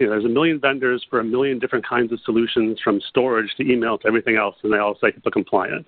you 0.00 0.06
know, 0.06 0.10
there's 0.10 0.24
a 0.24 0.28
million 0.28 0.58
vendors 0.58 1.06
for 1.08 1.20
a 1.20 1.24
million 1.24 1.60
different 1.60 1.86
kinds 1.86 2.10
of 2.10 2.18
solutions 2.24 2.80
from 2.82 3.00
storage 3.08 3.54
to 3.56 3.62
email 3.62 3.98
to 3.98 4.08
everything 4.08 4.34
else, 4.36 4.56
and 4.64 4.72
they 4.72 4.78
all 4.78 4.96
say 5.00 5.12
HIPAA 5.12 5.30
compliant. 5.30 5.86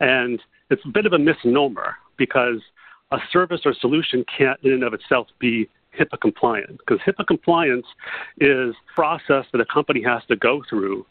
And 0.00 0.40
it's 0.70 0.80
a 0.86 0.88
bit 0.88 1.04
of 1.04 1.12
a 1.12 1.18
misnomer 1.18 1.96
because 2.16 2.62
a 3.10 3.18
service 3.30 3.60
or 3.66 3.74
solution 3.74 4.24
can't 4.38 4.58
in 4.62 4.72
and 4.72 4.84
of 4.84 4.94
itself 4.94 5.26
be 5.38 5.68
HIPAA 6.00 6.18
compliant 6.22 6.78
because 6.78 6.98
HIPAA 7.06 7.26
compliance 7.26 7.86
is 8.40 8.74
a 8.74 8.94
process 8.94 9.44
that 9.52 9.60
a 9.60 9.66
company 9.66 10.02
has 10.02 10.22
to 10.28 10.36
go 10.36 10.62
through 10.70 11.04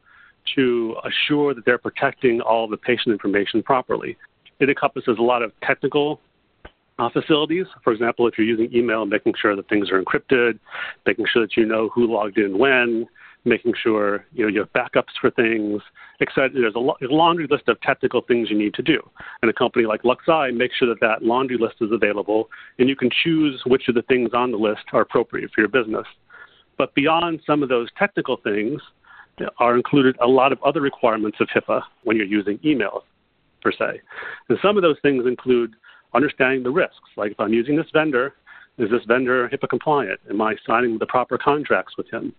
to 0.55 0.95
assure 1.05 1.53
that 1.53 1.65
they're 1.65 1.77
protecting 1.77 2.41
all 2.41 2.67
the 2.67 2.77
patient 2.77 3.13
information 3.13 3.61
properly. 3.61 4.17
It 4.59 4.67
encompasses 4.67 5.17
a 5.19 5.21
lot 5.21 5.43
of 5.43 5.51
technical 5.61 6.19
uh, 7.01 7.09
facilities. 7.09 7.65
For 7.83 7.91
example, 7.91 8.27
if 8.27 8.37
you're 8.37 8.47
using 8.47 8.69
email, 8.75 9.05
making 9.05 9.33
sure 9.41 9.55
that 9.55 9.67
things 9.69 9.89
are 9.89 10.01
encrypted, 10.01 10.59
making 11.05 11.25
sure 11.31 11.41
that 11.41 11.57
you 11.57 11.65
know 11.65 11.89
who 11.89 12.11
logged 12.11 12.37
in 12.37 12.57
when, 12.57 13.07
making 13.43 13.73
sure 13.81 14.25
you 14.33 14.43
know 14.43 14.49
you 14.49 14.59
have 14.59 14.71
backups 14.73 15.13
for 15.19 15.31
things, 15.31 15.81
etc. 16.21 16.49
There's 16.53 16.75
a, 16.75 16.79
lo- 16.79 16.97
a 17.01 17.05
laundry 17.05 17.47
list 17.49 17.67
of 17.67 17.81
technical 17.81 18.21
things 18.21 18.49
you 18.51 18.57
need 18.57 18.75
to 18.75 18.83
do, 18.83 19.01
and 19.41 19.49
a 19.49 19.53
company 19.53 19.85
like 19.85 20.03
LuxSci 20.03 20.55
makes 20.55 20.75
sure 20.77 20.87
that 20.89 20.99
that 21.01 21.23
laundry 21.23 21.57
list 21.57 21.75
is 21.81 21.91
available, 21.91 22.49
and 22.77 22.87
you 22.87 22.95
can 22.95 23.09
choose 23.23 23.61
which 23.65 23.87
of 23.87 23.95
the 23.95 24.03
things 24.03 24.29
on 24.33 24.51
the 24.51 24.57
list 24.57 24.83
are 24.93 25.01
appropriate 25.01 25.49
for 25.53 25.61
your 25.61 25.69
business. 25.69 26.05
But 26.77 26.93
beyond 26.93 27.41
some 27.45 27.63
of 27.63 27.69
those 27.69 27.89
technical 27.97 28.37
things, 28.37 28.79
are 29.57 29.75
included 29.75 30.15
a 30.21 30.27
lot 30.27 30.51
of 30.51 30.61
other 30.63 30.81
requirements 30.81 31.37
of 31.39 31.47
HIPAA 31.47 31.81
when 32.03 32.15
you're 32.15 32.25
using 32.27 32.59
email, 32.63 33.05
per 33.61 33.71
se. 33.71 34.01
And 34.49 34.59
some 34.61 34.77
of 34.77 34.83
those 34.83 34.97
things 35.01 35.25
include 35.25 35.73
understanding 36.13 36.63
the 36.63 36.71
risks. 36.71 37.09
Like 37.17 37.31
if 37.31 37.39
I'm 37.39 37.53
using 37.53 37.75
this 37.75 37.89
vendor, 37.93 38.33
Is 38.77 38.89
this 38.89 39.03
vendor 39.05 39.49
HIPAA 39.49 39.69
compliant? 39.69 40.19
Am 40.29 40.41
I 40.41 40.55
signing 40.65 40.97
the 40.97 41.05
proper 41.05 41.37
contracts 41.37 41.97
with 41.97 42.09
him? 42.09 42.33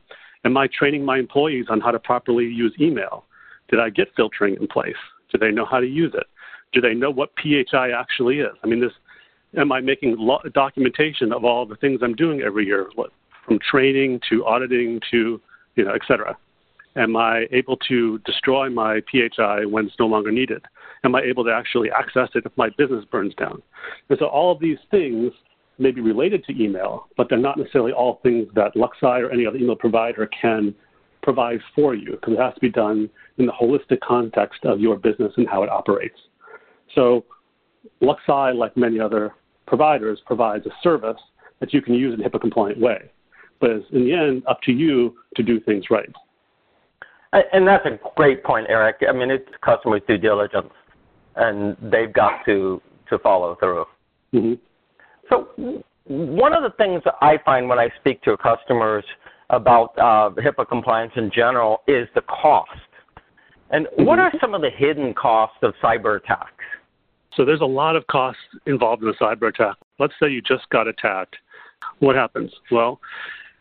Am 0.45 0.57
I 0.57 0.67
training 0.67 1.05
my 1.05 1.19
employees 1.19 1.67
on 1.69 1.81
how 1.81 1.91
to 1.93 1.99
properly 1.99 2.47
use 2.47 2.75
email? 2.81 3.25
Did 3.69 3.81
I 3.81 3.91
get 3.91 4.09
filtering 4.17 4.57
in 4.61 4.67
place? 4.67 4.97
Do 5.31 5.39
they 5.39 5.51
know 5.51 5.65
how 5.65 5.81
to 5.81 5.87
use 5.87 6.13
it? 6.15 6.27
Do 6.73 6.81
they 6.81 6.95
know 6.95 7.11
what 7.11 7.31
PHI 7.41 7.91
actually 7.91 8.41
is? 8.41 8.55
I 8.65 8.67
mean, 8.67 8.81
this 8.81 8.93
am 9.57 9.71
I 9.71 9.81
making 9.81 10.17
lo- 10.19 10.43
documentation 10.53 11.33
of 11.33 11.45
all 11.45 11.67
the 11.67 11.77
things 11.77 12.01
I'm 12.03 12.15
doing 12.15 12.41
every 12.41 12.67
year, 12.67 12.89
what, 12.95 13.11
from 13.47 13.59
training 13.59 14.21
to 14.31 14.45
auditing 14.47 15.01
to 15.11 15.41
you 15.77 15.85
know, 15.85 15.93
et 15.93 16.03
cetera? 16.09 16.37
Am 16.97 17.17
I 17.17 17.47
able 17.53 17.77
to 17.89 18.19
destroy 18.21 18.69
my 18.69 19.01
PHI 19.11 19.65
when 19.67 19.87
it's 19.87 19.99
no 19.99 20.07
longer 20.07 20.31
needed? 20.31 20.63
Am 21.05 21.15
I 21.15 21.23
able 21.23 21.45
to 21.45 21.53
actually 21.53 21.91
access 21.91 22.29
it 22.35 22.45
if 22.47 22.53
my 22.57 22.69
business 22.79 23.05
burns 23.11 23.35
down? 23.35 23.61
And 24.09 24.19
so 24.19 24.27
all 24.27 24.53
of 24.53 24.61
these 24.61 24.79
things 24.91 25.33
may 25.79 25.91
be 25.91 26.01
related 26.01 26.45
to 26.45 26.63
email, 26.63 27.09
but 27.17 27.29
they're 27.29 27.39
not 27.39 27.59
necessarily 27.59 27.93
all 27.93 28.21
things 28.23 28.47
that 28.55 28.75
LuxSci 28.75 29.21
or 29.21 29.31
any 29.31 29.47
other 29.47 29.57
email 29.57 29.75
provider 29.75 30.29
can 30.41 30.75
provide 31.23 31.61
for 31.75 31.95
you 31.95 32.13
because 32.13 32.35
it 32.35 32.41
has 32.41 32.55
to 32.55 32.61
be 32.61 32.71
done 32.71 33.09
in 33.39 33.47
the 33.47 33.53
holistic 33.53 34.01
context 34.01 34.65
of 34.65 34.81
your 34.81 34.97
business 34.97 35.33
and 35.37 35.49
how 35.49 35.63
it 35.63 35.71
operates. 35.71 36.19
So 36.95 37.25
LuxSci, 38.01 38.55
like 38.55 38.77
many 38.77 39.01
other 39.01 39.35
providers, 39.67 40.21
provides 40.27 40.67
a 40.67 40.71
service 40.83 41.21
that 41.61 41.73
you 41.73 41.81
can 41.81 41.95
use 41.95 42.15
in 42.15 42.25
a 42.25 42.29
HIPAA 42.29 42.41
compliant 42.41 42.81
way. 42.81 43.11
But 43.61 43.71
it's 43.71 43.87
in 43.93 44.05
the 44.05 44.13
end 44.13 44.43
up 44.49 44.61
to 44.63 44.73
you 44.73 45.17
to 45.37 45.43
do 45.43 45.61
things 45.61 45.87
right. 45.91 46.11
And 47.53 47.67
that's 47.67 47.87
a 47.87 47.99
great 48.17 48.45
point, 48.45 48.67
Eric. 48.69 48.97
I 49.09 49.13
mean, 49.13 49.31
it's 49.31 49.49
customer 49.65 50.01
due 50.01 50.19
diligence, 50.19 50.73
and 51.37 51.77
they've 51.81 52.13
got 52.13 52.45
to 52.47 52.81
to 53.09 53.19
follow 53.19 53.57
through. 53.57 53.85
Mm-hmm. 54.35 54.55
So, 55.29 55.83
one 56.05 56.53
of 56.53 56.63
the 56.63 56.75
things 56.77 57.03
that 57.05 57.15
I 57.21 57.39
find 57.45 57.69
when 57.69 57.79
I 57.79 57.89
speak 58.01 58.23
to 58.23 58.37
customers 58.37 59.05
about 59.51 59.97
uh, 59.99 60.31
HIPAA 60.41 60.69
compliance 60.69 61.13
in 61.17 61.31
general 61.31 61.83
is 61.87 62.09
the 62.15 62.23
cost. 62.23 62.71
And 63.71 63.87
what 63.97 64.19
mm-hmm. 64.19 64.37
are 64.37 64.41
some 64.41 64.55
of 64.55 64.63
the 64.63 64.71
hidden 64.71 65.15
costs 65.15 65.59
of 65.63 65.75
cyber 65.83 66.17
attacks? 66.17 66.65
So 67.37 67.45
there's 67.45 67.61
a 67.61 67.67
lot 67.67 67.97
of 67.97 68.07
costs 68.09 68.41
involved 68.67 69.03
in 69.03 69.09
a 69.09 69.15
cyber 69.15 69.49
attack. 69.49 69.77
Let's 69.99 70.13
say 70.21 70.29
you 70.29 70.43
just 70.43 70.69
got 70.71 70.87
attacked. 70.87 71.37
What 72.01 72.15
happens? 72.15 72.53
Well, 72.71 73.01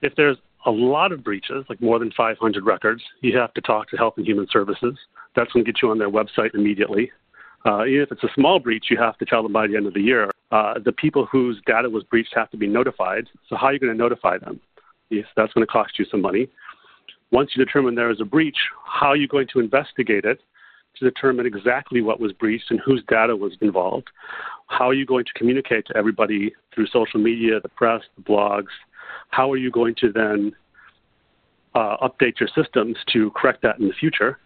if 0.02 0.14
there's 0.16 0.38
a 0.66 0.72
lot 0.72 1.12
of 1.12 1.24
breaches, 1.24 1.66
like 1.70 1.82
more 1.82 2.00
than 2.00 2.12
500 2.16 2.66
records, 2.66 3.02
you 3.22 3.38
have 3.38 3.54
to 3.54 3.62
talk 3.62 3.90
to 3.90 3.98
Health 3.98 4.16
and 4.18 4.26
Human 4.26 4.48
Services. 4.52 4.98
That's 5.36 5.52
going 5.54 5.66
to 5.66 5.72
get 5.72 5.82
you 5.82 5.90
on 5.90 5.98
their 5.98 6.10
website 6.10 6.54
immediately. 6.54 7.12
Uh, 7.66 7.86
even 7.86 8.02
if 8.02 8.12
it's 8.12 8.24
a 8.24 8.34
small 8.34 8.60
breach, 8.60 8.86
you 8.90 8.98
have 8.98 9.18
to 9.18 9.26
tell 9.26 9.44
them 9.44 9.54
by 9.54 9.68
the 9.68 9.76
end 9.76 9.86
of 9.86 9.94
the 9.94 10.02
year. 10.02 10.32
Uh, 10.52 10.74
the 10.84 10.92
people 10.92 11.26
whose 11.26 11.62
data 11.66 11.90
was 11.90 12.04
breached 12.04 12.34
have 12.36 12.50
to 12.50 12.58
be 12.58 12.68
notified. 12.68 13.28
So 13.48 13.56
how 13.56 13.68
are 13.68 13.74
you 13.74 13.80
going 13.80 13.92
to 13.92 13.98
notify 13.98 14.38
them? 14.38 14.60
Yes, 15.10 15.26
that's 15.36 15.54
going 15.54 15.66
to 15.66 15.72
cost 15.72 16.00
you 16.00 16.06
some 16.06 16.22
money. 16.22 16.50
Once 17.32 17.52
you 17.56 17.64
determine 17.64 17.96
there 17.96 18.10
is 18.10 18.20
a 18.20 18.26
breach, 18.26 18.58
how 18.86 19.08
are 19.08 19.16
you 19.16 19.28
going 19.28 19.48
to 19.54 19.60
investigate 19.60 20.26
it 20.26 20.40
to 20.98 21.06
determine 21.06 21.46
exactly 21.46 22.02
what 22.02 22.20
was 22.20 22.34
breached 22.34 22.72
and 22.72 22.80
whose 22.82 23.04
data 23.08 23.36
was 23.36 23.54
involved? 23.62 24.10
How 24.68 24.90
are 24.90 24.94
you 24.94 25.06
going 25.06 25.26
to 25.26 25.34
communicate 25.34 25.86
to 25.88 25.98
everybody 25.98 26.54
through 26.74 26.88
social 26.88 27.20
media, 27.20 27.60
the 27.62 27.70
press, 27.70 28.02
the 28.18 28.24
blogs, 28.24 28.72
how 29.30 29.52
are 29.52 29.58
you 29.58 29.72
going 29.72 29.96
to 29.96 30.12
then 30.12 30.54
uh, 31.74 31.98
update 31.98 32.40
your 32.40 32.50
systems 32.54 32.98
to 33.14 33.32
correct 33.32 33.62
that 33.64 33.80
in 33.80 33.88
the 33.88 33.94
future? 33.94 34.40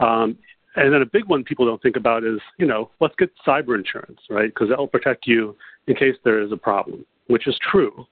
Um, 0.00 0.36
and 0.78 0.92
then 0.92 1.02
a 1.02 1.06
big 1.06 1.26
one 1.26 1.44
people 1.44 1.66
don't 1.66 1.82
think 1.82 1.96
about 1.96 2.24
is, 2.24 2.40
you 2.58 2.66
know, 2.66 2.90
let's 3.00 3.14
get 3.18 3.30
cyber 3.46 3.76
insurance, 3.76 4.20
right? 4.30 4.48
Because 4.48 4.68
that 4.68 4.78
will 4.78 4.88
protect 4.88 5.26
you 5.26 5.56
in 5.86 5.94
case 5.94 6.14
there 6.24 6.40
is 6.40 6.52
a 6.52 6.56
problem, 6.56 7.04
which 7.26 7.46
is 7.46 7.58
true. 7.70 8.06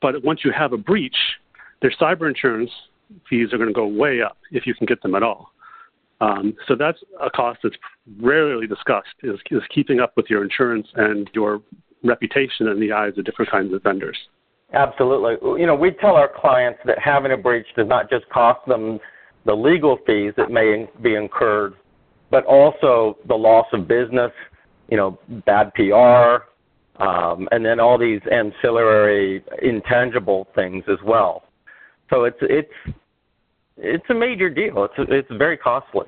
But 0.00 0.22
once 0.24 0.40
you 0.44 0.52
have 0.52 0.72
a 0.72 0.76
breach, 0.76 1.16
their 1.82 1.92
cyber 2.00 2.28
insurance 2.28 2.70
fees 3.28 3.52
are 3.52 3.58
going 3.58 3.68
to 3.68 3.74
go 3.74 3.86
way 3.86 4.22
up 4.22 4.38
if 4.50 4.66
you 4.66 4.74
can 4.74 4.86
get 4.86 5.02
them 5.02 5.14
at 5.14 5.22
all. 5.22 5.50
Um, 6.20 6.54
so 6.68 6.74
that's 6.74 6.98
a 7.20 7.30
cost 7.30 7.60
that's 7.62 7.76
rarely 8.20 8.66
discussed 8.66 9.14
is, 9.22 9.38
is 9.50 9.62
keeping 9.74 10.00
up 10.00 10.12
with 10.16 10.26
your 10.30 10.42
insurance 10.42 10.86
and 10.94 11.28
your 11.34 11.60
reputation 12.02 12.68
in 12.68 12.80
the 12.80 12.92
eyes 12.92 13.12
of 13.18 13.24
different 13.24 13.50
kinds 13.50 13.74
of 13.74 13.82
vendors. 13.82 14.16
Absolutely. 14.72 15.36
You 15.60 15.66
know, 15.66 15.74
we 15.74 15.90
tell 15.90 16.16
our 16.16 16.30
clients 16.34 16.80
that 16.84 16.98
having 16.98 17.32
a 17.32 17.36
breach 17.36 17.66
does 17.76 17.88
not 17.88 18.10
just 18.10 18.28
cost 18.30 18.66
them 18.66 18.98
the 19.46 19.54
legal 19.54 19.98
fees 20.06 20.32
that 20.36 20.50
may 20.50 20.88
be 21.02 21.14
incurred, 21.14 21.74
but 22.34 22.44
also 22.46 23.16
the 23.28 23.34
loss 23.34 23.66
of 23.72 23.86
business, 23.86 24.32
you 24.88 24.96
know, 24.96 25.20
bad 25.46 25.72
PR, 25.74 26.42
um, 27.00 27.48
and 27.52 27.64
then 27.64 27.78
all 27.78 27.96
these 27.96 28.20
ancillary 28.28 29.44
intangible 29.62 30.48
things 30.52 30.82
as 30.88 30.98
well. 31.04 31.44
So 32.10 32.24
it's 32.24 32.36
it's 32.40 32.96
it's 33.76 34.04
a 34.10 34.14
major 34.14 34.50
deal. 34.50 34.82
It's 34.82 34.94
it's 35.08 35.28
very 35.38 35.56
costly. 35.56 36.06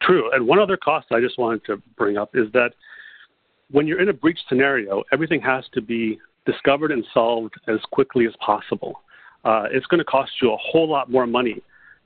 True. 0.00 0.32
And 0.32 0.46
one 0.46 0.58
other 0.58 0.78
cost 0.78 1.08
I 1.10 1.20
just 1.20 1.38
wanted 1.38 1.62
to 1.66 1.82
bring 1.98 2.16
up 2.16 2.30
is 2.32 2.50
that 2.54 2.70
when 3.70 3.86
you're 3.86 4.00
in 4.00 4.08
a 4.08 4.14
breach 4.14 4.38
scenario, 4.48 5.04
everything 5.12 5.42
has 5.42 5.64
to 5.74 5.82
be 5.82 6.18
discovered 6.46 6.92
and 6.92 7.04
solved 7.12 7.52
as 7.68 7.80
quickly 7.92 8.24
as 8.26 8.32
possible. 8.40 9.02
Uh, 9.44 9.64
it's 9.70 9.84
going 9.88 9.98
to 9.98 10.04
cost 10.04 10.30
you 10.40 10.50
a 10.50 10.56
whole 10.56 10.88
lot 10.88 11.10
more 11.10 11.26
money 11.26 11.62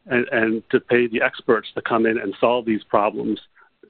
and, 0.07 0.27
and 0.33 0.63
to 0.71 0.81
pay 0.81 1.07
the 1.07 1.23
experts 1.23 1.69
to 1.75 1.83
come 1.83 2.07
in 2.07 2.19
and 2.19 2.35
solve 2.41 2.65
these 2.65 2.83
problems 2.85 3.41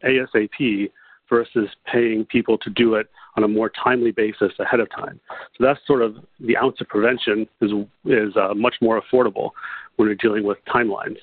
ASAP 0.04 0.90
versus 1.28 1.68
paying 1.90 2.24
people 2.24 2.58
to 2.58 2.70
do 2.70 2.94
it 2.94 3.08
on 3.36 3.44
a 3.44 3.48
more 3.48 3.70
timely 3.82 4.10
basis 4.10 4.52
ahead 4.58 4.80
of 4.80 4.90
time. 4.90 5.20
So 5.56 5.64
that's 5.64 5.78
sort 5.86 6.02
of 6.02 6.16
the 6.40 6.56
ounce 6.56 6.80
of 6.80 6.88
prevention 6.88 7.46
is 7.60 7.70
is 8.04 8.36
uh, 8.36 8.54
much 8.54 8.74
more 8.82 9.00
affordable 9.00 9.50
when 9.96 10.08
you're 10.08 10.16
dealing 10.16 10.44
with 10.44 10.58
timelines. 10.66 11.18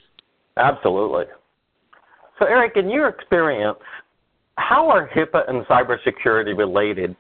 Absolutely. 0.56 1.26
So 2.40 2.46
Eric, 2.46 2.78
in 2.78 2.90
your 2.90 3.10
experience, 3.10 3.80
how 4.58 4.90
are 4.90 5.10
HIPAA 5.10 5.50
and 5.50 5.66
cybersecurity 5.66 6.58
related? 6.58 7.16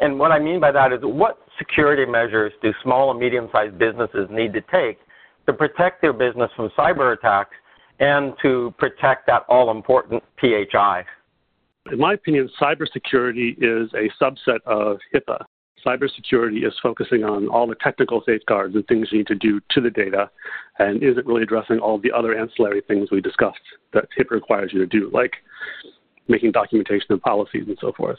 And 0.00 0.18
what 0.18 0.32
I 0.32 0.38
mean 0.38 0.60
by 0.60 0.72
that 0.72 0.92
is 0.92 1.00
what 1.02 1.38
security 1.58 2.10
measures 2.10 2.52
do 2.62 2.72
small 2.82 3.10
and 3.10 3.20
medium 3.20 3.48
sized 3.52 3.78
businesses 3.78 4.28
need 4.30 4.52
to 4.52 4.60
take 4.72 4.98
to 5.48 5.54
protect 5.54 6.02
their 6.02 6.12
business 6.12 6.50
from 6.54 6.70
cyber 6.78 7.16
attacks 7.16 7.56
and 8.00 8.34
to 8.42 8.72
protect 8.78 9.26
that 9.26 9.44
all 9.48 9.70
important 9.70 10.22
PHI? 10.40 11.04
In 11.90 11.98
my 11.98 12.12
opinion, 12.12 12.50
cybersecurity 12.60 13.56
is 13.56 13.90
a 13.94 14.10
subset 14.22 14.58
of 14.66 14.98
HIPAA. 15.14 15.42
Cybersecurity 15.86 16.66
is 16.66 16.74
focusing 16.82 17.24
on 17.24 17.48
all 17.48 17.66
the 17.66 17.76
technical 17.76 18.22
safeguards 18.26 18.74
and 18.74 18.86
things 18.88 19.08
you 19.10 19.18
need 19.18 19.26
to 19.28 19.34
do 19.34 19.58
to 19.70 19.80
the 19.80 19.88
data 19.88 20.28
and 20.80 21.02
isn't 21.02 21.26
really 21.26 21.44
addressing 21.44 21.78
all 21.78 21.98
the 21.98 22.12
other 22.12 22.38
ancillary 22.38 22.82
things 22.86 23.10
we 23.10 23.22
discussed 23.22 23.56
that 23.94 24.04
HIPAA 24.18 24.32
requires 24.32 24.70
you 24.74 24.80
to 24.80 24.86
do, 24.86 25.10
like 25.14 25.32
making 26.28 26.52
documentation 26.52 27.12
of 27.12 27.22
policies 27.22 27.64
and 27.66 27.78
so 27.80 27.92
forth. 27.96 28.18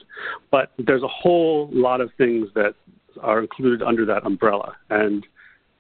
But 0.50 0.72
there's 0.80 1.04
a 1.04 1.08
whole 1.08 1.70
lot 1.72 2.02
of 2.02 2.10
things 2.18 2.48
that 2.56 2.74
are 3.22 3.40
included 3.40 3.84
under 3.84 4.04
that 4.06 4.26
umbrella. 4.26 4.76
And 4.90 5.28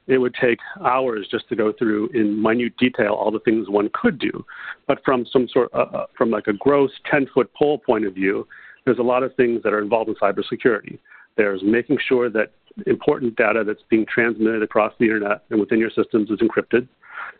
it 0.09 0.17
would 0.17 0.33
take 0.33 0.57
hours 0.83 1.27
just 1.29 1.47
to 1.49 1.55
go 1.55 1.71
through 1.71 2.09
in 2.09 2.41
minute 2.41 2.75
detail 2.77 3.13
all 3.13 3.31
the 3.31 3.39
things 3.39 3.69
one 3.69 3.89
could 3.93 4.17
do. 4.17 4.43
But 4.87 4.99
from 5.05 5.25
some 5.31 5.47
sort, 5.47 5.69
uh, 5.73 5.85
uh 5.93 6.05
from 6.17 6.31
like 6.31 6.47
a 6.47 6.53
gross 6.53 6.91
10 7.09 7.27
foot 7.33 7.51
pole 7.53 7.77
point 7.77 8.05
of 8.05 8.15
view, 8.15 8.47
there's 8.85 8.97
a 8.97 9.03
lot 9.03 9.21
of 9.21 9.35
things 9.35 9.61
that 9.63 9.71
are 9.71 9.81
involved 9.81 10.09
in 10.09 10.15
cybersecurity. 10.15 10.97
There's 11.37 11.61
making 11.63 11.99
sure 12.07 12.29
that 12.31 12.51
important 12.87 13.35
data 13.35 13.63
that's 13.65 13.83
being 13.89 14.05
transmitted 14.11 14.63
across 14.63 14.93
the 14.99 15.05
internet 15.05 15.43
and 15.51 15.59
within 15.59 15.79
your 15.79 15.91
systems 15.91 16.31
is 16.31 16.39
encrypted, 16.39 16.87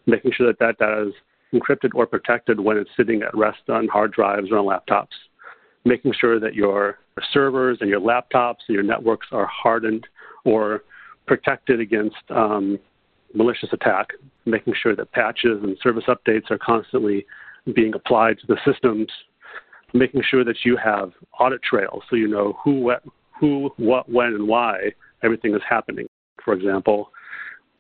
making 0.06 0.32
sure 0.36 0.46
that 0.48 0.60
that 0.60 0.78
data 0.78 1.08
is 1.08 1.14
encrypted 1.54 1.90
or 1.96 2.06
protected 2.06 2.60
when 2.60 2.78
it's 2.78 2.90
sitting 2.96 3.24
at 3.24 3.36
rest 3.36 3.68
on 3.70 3.88
hard 3.88 4.12
drives 4.12 4.52
or 4.52 4.60
on 4.60 4.66
laptops, 4.66 5.18
making 5.86 6.14
sure 6.20 6.40
that 6.40 6.54
your 6.54 7.00
servers 7.34 7.80
and 7.82 7.90
your 7.90 8.00
laptops 8.00 8.60
and 8.68 8.76
your 8.76 8.84
networks 8.84 9.28
are 9.32 9.48
hardened 9.48 10.06
or 10.46 10.84
protected 11.30 11.80
against 11.80 12.18
um, 12.32 12.80
malicious 13.36 13.70
attack, 13.72 14.08
making 14.48 14.74
sure 14.82 14.96
that 14.96 15.12
patches 15.12 15.60
and 15.62 15.78
service 15.84 16.06
updates 16.08 16.50
are 16.50 16.58
constantly 16.58 17.24
being 17.76 17.94
applied 17.94 18.40
to 18.40 18.48
the 18.48 18.58
systems, 18.66 19.08
making 19.94 20.24
sure 20.28 20.44
that 20.44 20.66
you 20.66 20.76
have 20.76 21.12
audit 21.40 21.62
trails 21.62 22.02
so 22.10 22.16
you 22.16 22.28
know 22.28 22.58
who, 22.64 22.82
what, 22.82 23.04
who, 23.40 23.70
what, 23.78 24.10
when, 24.10 24.30
and 24.30 24.48
why 24.48 24.92
everything 25.22 25.54
is 25.54 25.62
happening. 25.70 26.08
For 26.44 26.56
example, 26.56 27.12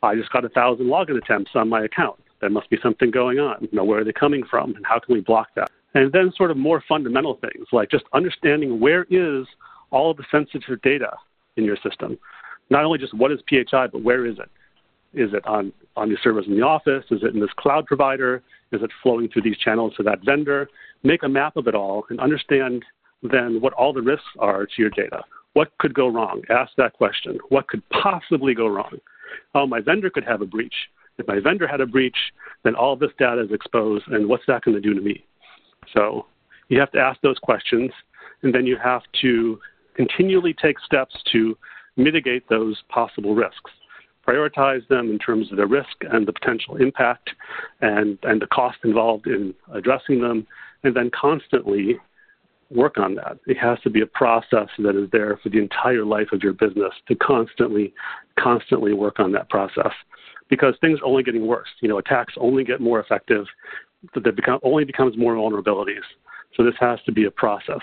I 0.03 0.13
just 0.13 0.31
got 0.31 0.45
a 0.45 0.49
thousand 0.49 0.85
login 0.85 1.17
attempts 1.17 1.51
on 1.55 1.69
my 1.69 1.83
account. 1.83 2.19
There 2.41 2.51
must 2.51 2.69
be 2.69 2.77
something 2.83 3.09
going 3.09 3.39
on. 3.39 3.63
You 3.63 3.69
know, 3.73 3.83
where 3.83 4.01
are 4.01 4.03
they 4.03 4.13
coming 4.13 4.43
from, 4.47 4.75
and 4.75 4.85
how 4.85 4.99
can 4.99 5.15
we 5.15 5.21
block 5.21 5.47
that? 5.55 5.71
And 5.95 6.11
then 6.11 6.31
sort 6.37 6.51
of 6.51 6.57
more 6.57 6.83
fundamental 6.87 7.39
things 7.41 7.65
like 7.71 7.89
just 7.89 8.05
understanding 8.13 8.79
where 8.79 9.07
is 9.09 9.47
all 9.89 10.13
the 10.13 10.23
sensitive 10.29 10.79
data 10.83 11.13
in 11.57 11.63
your 11.63 11.77
system. 11.77 12.19
Not 12.69 12.85
only 12.85 12.99
just 12.99 13.13
what 13.13 13.31
is 13.31 13.39
PHI, 13.49 13.87
but 13.87 14.03
where 14.03 14.25
is 14.25 14.37
it? 14.37 14.49
Is 15.13 15.33
it 15.33 15.45
on, 15.47 15.73
on 15.95 16.09
your 16.09 16.19
servers 16.23 16.45
in 16.47 16.55
the 16.55 16.65
office? 16.65 17.03
Is 17.09 17.23
it 17.23 17.33
in 17.33 17.39
this 17.39 17.49
cloud 17.57 17.85
provider? 17.85 18.43
Is 18.71 18.83
it 18.83 18.91
flowing 19.01 19.27
through 19.29 19.41
these 19.41 19.57
channels 19.57 19.95
to 19.97 20.03
that 20.03 20.23
vendor? 20.23 20.69
Make 21.03 21.23
a 21.23 21.29
map 21.29 21.57
of 21.57 21.67
it 21.67 21.75
all 21.75 22.05
and 22.09 22.19
understand 22.19 22.85
then 23.23 23.59
what 23.59 23.73
all 23.73 23.91
the 23.91 24.01
risks 24.01 24.27
are 24.37 24.65
to 24.65 24.73
your 24.77 24.91
data. 24.91 25.23
What 25.53 25.71
could 25.79 25.93
go 25.93 26.07
wrong? 26.07 26.43
Ask 26.49 26.71
that 26.77 26.93
question. 26.93 27.39
What 27.49 27.67
could 27.67 27.81
possibly 27.89 28.53
go 28.53 28.67
wrong? 28.67 28.97
Oh, 29.55 29.65
my 29.65 29.81
vendor 29.81 30.09
could 30.09 30.23
have 30.25 30.41
a 30.41 30.45
breach. 30.45 30.73
If 31.17 31.27
my 31.27 31.39
vendor 31.39 31.67
had 31.67 31.81
a 31.81 31.85
breach, 31.85 32.15
then 32.63 32.75
all 32.75 32.95
this 32.95 33.11
data 33.17 33.41
is 33.41 33.51
exposed, 33.51 34.07
and 34.07 34.29
what's 34.29 34.45
that 34.47 34.63
going 34.63 34.75
to 34.75 34.81
do 34.81 34.93
to 34.93 35.01
me? 35.01 35.25
So 35.93 36.27
you 36.69 36.79
have 36.79 36.91
to 36.91 36.99
ask 36.99 37.19
those 37.21 37.37
questions, 37.39 37.91
and 38.43 38.53
then 38.53 38.65
you 38.65 38.77
have 38.81 39.01
to 39.21 39.59
continually 39.95 40.53
take 40.53 40.79
steps 40.79 41.15
to 41.33 41.57
mitigate 41.97 42.47
those 42.49 42.77
possible 42.89 43.35
risks. 43.35 43.71
Prioritize 44.27 44.87
them 44.89 45.09
in 45.09 45.17
terms 45.17 45.51
of 45.51 45.57
the 45.57 45.65
risk 45.65 45.89
and 46.11 46.27
the 46.27 46.33
potential 46.33 46.75
impact 46.77 47.31
and, 47.81 48.17
and 48.23 48.41
the 48.41 48.47
cost 48.47 48.77
involved 48.83 49.27
in 49.27 49.53
addressing 49.73 50.21
them, 50.21 50.45
and 50.83 50.95
then 50.95 51.09
constantly 51.19 51.97
work 52.69 52.97
on 52.97 53.15
that. 53.15 53.37
It 53.47 53.57
has 53.57 53.79
to 53.81 53.89
be 53.89 54.01
a 54.01 54.05
process 54.05 54.67
that 54.77 54.95
is 54.95 55.09
there 55.11 55.39
for 55.41 55.49
the 55.49 55.57
entire 55.57 56.05
life 56.05 56.27
of 56.31 56.43
your 56.43 56.53
business 56.53 56.93
to 57.07 57.15
constantly, 57.15 57.93
constantly 58.37 58.93
work 58.93 59.19
on 59.19 59.31
that 59.31 59.49
process 59.49 59.91
because 60.49 60.75
things 60.81 60.99
are 60.99 61.05
only 61.05 61.23
getting 61.23 61.47
worse. 61.47 61.67
You 61.81 61.89
know, 61.89 61.97
attacks 61.97 62.33
only 62.37 62.63
get 62.63 62.81
more 62.81 62.99
effective. 62.99 63.45
There 64.13 64.31
become, 64.31 64.59
only 64.63 64.85
becomes 64.85 65.17
more 65.17 65.35
vulnerabilities. 65.35 66.05
So 66.55 66.63
this 66.63 66.75
has 66.79 66.99
to 67.05 67.11
be 67.11 67.25
a 67.25 67.31
process. 67.31 67.81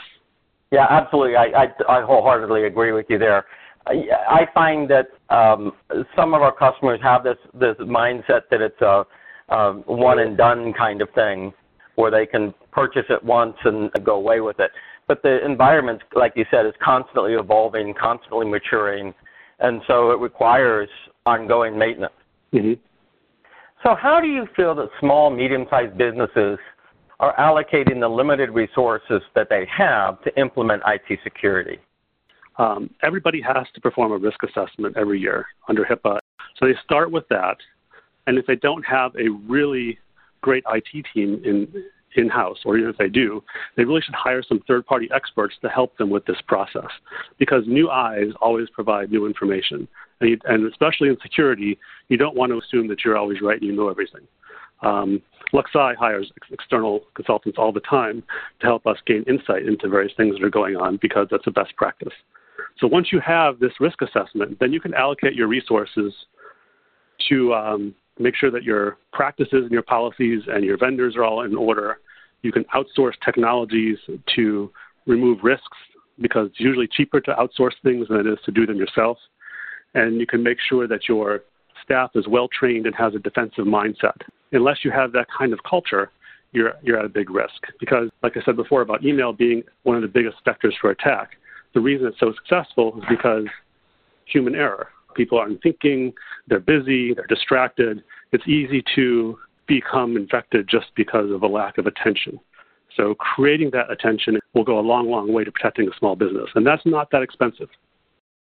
Yeah, 0.73 0.87
absolutely. 0.91 1.37
I, 1.37 1.45
I, 1.45 1.99
I 1.99 2.03
wholeheartedly 2.05 2.65
agree 2.65 2.93
with 2.93 3.07
you 3.09 3.19
there. 3.19 3.47
I, 3.87 4.47
find 4.53 4.91
that 4.91 5.07
um, 5.35 5.73
some 6.17 6.35
of 6.35 6.43
our 6.43 6.55
customers 6.55 7.01
have 7.03 7.23
this 7.23 7.39
this 7.55 7.77
mindset 7.81 8.43
that 8.51 8.61
it's 8.61 8.81
a, 8.81 9.05
a 9.49 9.73
one 9.87 10.19
and 10.19 10.37
done 10.37 10.73
kind 10.73 11.01
of 11.01 11.09
thing, 11.15 11.53
where 11.95 12.11
they 12.11 12.27
can 12.27 12.53
purchase 12.73 13.05
it 13.09 13.23
once 13.23 13.57
and 13.65 13.91
go 14.05 14.17
away 14.17 14.41
with 14.41 14.59
it. 14.61 14.71
But 15.09 15.23
the 15.23 15.45
environment, 15.45 16.03
like 16.15 16.33
you 16.35 16.45
said, 16.51 16.67
is 16.67 16.73
constantly 16.83 17.35
evolving, 17.35 17.95
constantly 17.95 18.47
maturing, 18.47 19.15
and 19.61 19.81
so 19.87 20.11
it 20.11 20.19
requires 20.19 20.89
ongoing 21.25 21.79
maintenance. 21.79 22.13
Mm-hmm. 22.53 22.81
So, 23.83 23.95
how 23.95 24.21
do 24.21 24.27
you 24.27 24.47
feel 24.57 24.75
that 24.77 24.89
small, 25.01 25.31
medium 25.31 25.67
sized 25.71 25.97
businesses 25.97 26.59
are 27.21 27.35
allocating 27.37 28.01
the 28.01 28.09
limited 28.09 28.51
resources 28.51 29.23
that 29.35 29.49
they 29.49 29.67
have 29.77 30.21
to 30.23 30.41
implement 30.41 30.83
IT 30.87 31.21
security? 31.23 31.79
Um, 32.59 32.91
everybody 33.03 33.41
has 33.41 33.67
to 33.75 33.81
perform 33.81 34.13
a 34.13 34.19
risk 34.19 34.43
assessment 34.43 34.97
every 34.97 35.21
year 35.21 35.47
under 35.69 35.85
HIPAA. 35.85 36.19
So 36.59 36.67
they 36.67 36.75
start 36.85 37.11
with 37.11 37.29
that. 37.29 37.57
And 38.27 38.39
if 38.39 38.47
they 38.47 38.57
don't 38.57 38.85
have 38.85 39.15
a 39.17 39.29
really 39.47 39.99
great 40.41 40.65
IT 40.73 41.07
team 41.13 41.41
in 41.45 41.69
in 42.17 42.29
house, 42.31 42.59
or 42.65 42.79
even 42.79 42.89
if 42.89 42.97
they 42.97 43.09
do, 43.09 43.43
they 43.77 43.85
really 43.85 44.01
should 44.01 44.15
hire 44.15 44.43
some 44.43 44.63
third 44.67 44.87
party 44.87 45.09
experts 45.15 45.55
to 45.61 45.69
help 45.69 45.97
them 45.99 46.09
with 46.09 46.25
this 46.25 46.39
process 46.47 46.89
because 47.39 47.65
new 47.67 47.91
eyes 47.91 48.29
always 48.41 48.71
provide 48.71 49.11
new 49.11 49.27
information. 49.27 49.87
And, 50.21 50.31
you, 50.31 50.39
and 50.45 50.67
especially 50.67 51.09
in 51.09 51.19
security, 51.23 51.79
you 52.09 52.17
don't 52.17 52.35
want 52.35 52.53
to 52.53 52.59
assume 52.59 52.89
that 52.89 53.05
you're 53.05 53.19
always 53.19 53.43
right 53.43 53.61
and 53.61 53.67
you 53.67 53.77
know 53.77 53.91
everything. 53.91 54.23
Um, 54.83 55.23
LuxSci 55.53 55.95
hires 55.97 56.33
ex- 56.37 56.49
external 56.53 57.03
consultants 57.15 57.59
all 57.59 57.73
the 57.73 57.81
time 57.81 58.23
to 58.61 58.67
help 58.67 58.87
us 58.87 58.97
gain 59.07 59.23
insight 59.29 59.67
into 59.67 59.89
various 59.89 60.13
things 60.17 60.37
that 60.37 60.45
are 60.45 60.51
going 60.51 60.77
on 60.77 60.99
because 61.01 61.29
that's 61.31 61.47
a 61.47 61.51
best 61.51 61.77
practice. 61.77 62.15
So 62.79 62.87
once 62.87 63.09
you 63.13 63.21
have 63.21 63.59
this 63.59 63.73
risk 63.81 64.03
assessment, 64.03 64.59
then 64.61 64.73
you 64.73 64.81
can 64.81 64.95
allocate 64.95 65.35
your 65.35 65.49
resources 65.49 66.13
to 67.29 67.55
um, 67.55 67.95
make 68.19 68.37
sure 68.37 68.51
that 68.51 68.63
your 68.63 68.99
practices 69.13 69.63
and 69.63 69.71
your 69.71 69.83
policies 69.83 70.43
and 70.49 70.65
your 70.65 70.77
vendors 70.77 71.17
are 71.17 71.25
all 71.25 71.43
in 71.43 71.55
order. 71.55 71.99
You 72.43 72.53
can 72.53 72.65
outsource 72.75 73.15
technologies 73.25 73.99
to 74.35 74.71
remove 75.07 75.39
risks 75.43 75.79
because 76.21 76.49
it's 76.49 76.61
usually 76.61 76.87
cheaper 76.87 77.21
to 77.21 77.35
outsource 77.35 77.75
things 77.83 78.09
than 78.09 78.19
it 78.19 78.27
is 78.27 78.39
to 78.45 78.53
do 78.53 78.67
them 78.67 78.77
yourself. 78.77 79.19
And 79.95 80.21
you 80.21 80.27
can 80.27 80.43
make 80.43 80.59
sure 80.69 80.87
that 80.87 81.09
your 81.09 81.43
staff 81.83 82.11
is 82.15 82.27
well 82.29 82.49
trained 82.49 82.87
and 82.87 82.95
has 82.95 83.15
a 83.15 83.19
defensive 83.19 83.65
mindset. 83.65 84.17
Unless 84.53 84.85
you 84.85 84.91
have 84.91 85.13
that 85.13 85.27
kind 85.37 85.53
of 85.53 85.61
culture, 85.69 86.11
you're, 86.53 86.73
you're 86.83 86.99
at 86.99 87.05
a 87.05 87.09
big 87.09 87.31
risk. 87.31 87.63
Because, 87.81 88.09
like 88.23 88.37
I 88.37 88.43
said 88.45 88.57
before, 88.57 88.83
about 88.83 89.05
email 89.05 89.33
being 89.33 89.63
one 89.83 89.97
of 89.97 90.03
the 90.03 90.09
biggest 90.09 90.37
vectors 90.47 90.73
for 90.81 90.91
attack, 90.91 91.33
the 91.77 91.83
reason 91.83 92.07
it's 92.07 92.19
so 92.19 92.33
successful 92.33 92.99
is 92.99 93.05
because 93.07 93.45
human 94.25 94.55
error. 94.55 94.89
People 95.15 95.39
aren't 95.39 95.63
thinking, 95.63 96.15
they're 96.49 96.59
busy, 96.59 97.13
they're 97.13 97.27
distracted. 97.27 98.03
It's 98.33 98.49
easy 98.49 98.83
to 98.95 99.39
become 99.67 100.17
infected 100.17 100.69
just 100.69 100.87
because 100.97 101.31
of 101.31 101.43
a 101.43 101.47
lack 101.47 101.77
of 101.77 101.87
attention. 101.87 102.41
So 102.97 103.15
creating 103.17 103.73
that 103.75 103.91
attention 103.91 104.39
will 104.55 104.65
go 104.65 104.79
a 104.79 104.81
long, 104.81 105.11
long 105.11 105.31
way 105.35 105.45
to 105.45 105.53
protecting 105.53 105.87
a 105.87 105.91
small 105.99 106.17
business. 106.17 106.49
And 106.55 106.67
that's 106.67 106.81
not 106.87 107.11
that 107.13 107.21
expensive. 107.23 107.69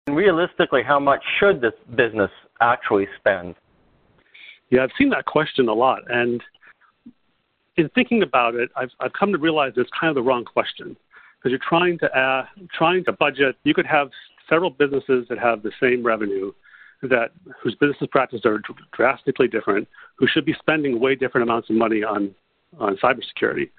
Realistically, 0.06 0.84
how 0.86 1.00
much 1.00 1.24
should 1.40 1.60
this 1.60 1.72
business 1.96 2.30
actually 2.60 3.08
spend? 3.18 3.56
Yeah, 4.70 4.84
I've 4.84 4.90
seen 4.96 5.10
that 5.10 5.24
question 5.24 5.68
a 5.68 5.74
lot. 5.74 6.02
And 6.08 6.40
in 7.76 7.88
thinking 7.96 8.22
about 8.22 8.54
it, 8.54 8.70
I've, 8.76 8.90
I've 9.00 9.12
come 9.12 9.32
to 9.32 9.38
realize 9.38 9.72
it's 9.76 9.90
kind 9.98 10.08
of 10.08 10.14
the 10.14 10.22
wrong 10.22 10.44
question 10.44 10.96
because 11.44 11.50
you're 11.50 11.68
trying 11.68 11.98
to 11.98 12.18
uh, 12.18 12.46
trying 12.72 13.04
to 13.04 13.12
budget. 13.12 13.56
You 13.64 13.74
could 13.74 13.86
have 13.86 14.08
several 14.48 14.70
businesses 14.70 15.26
that 15.28 15.38
have 15.38 15.62
the 15.62 15.72
same 15.80 16.02
revenue, 16.02 16.52
that 17.02 17.32
whose 17.62 17.74
business 17.74 18.08
practices 18.10 18.46
are 18.46 18.60
drastically 18.92 19.46
different, 19.48 19.86
who 20.16 20.26
should 20.26 20.46
be 20.46 20.54
spending 20.58 20.98
way 21.00 21.14
different 21.14 21.48
amounts 21.48 21.68
of 21.68 21.76
money 21.76 22.02
on 22.02 22.34
on 22.80 22.96
cybersecurity. 22.96 23.70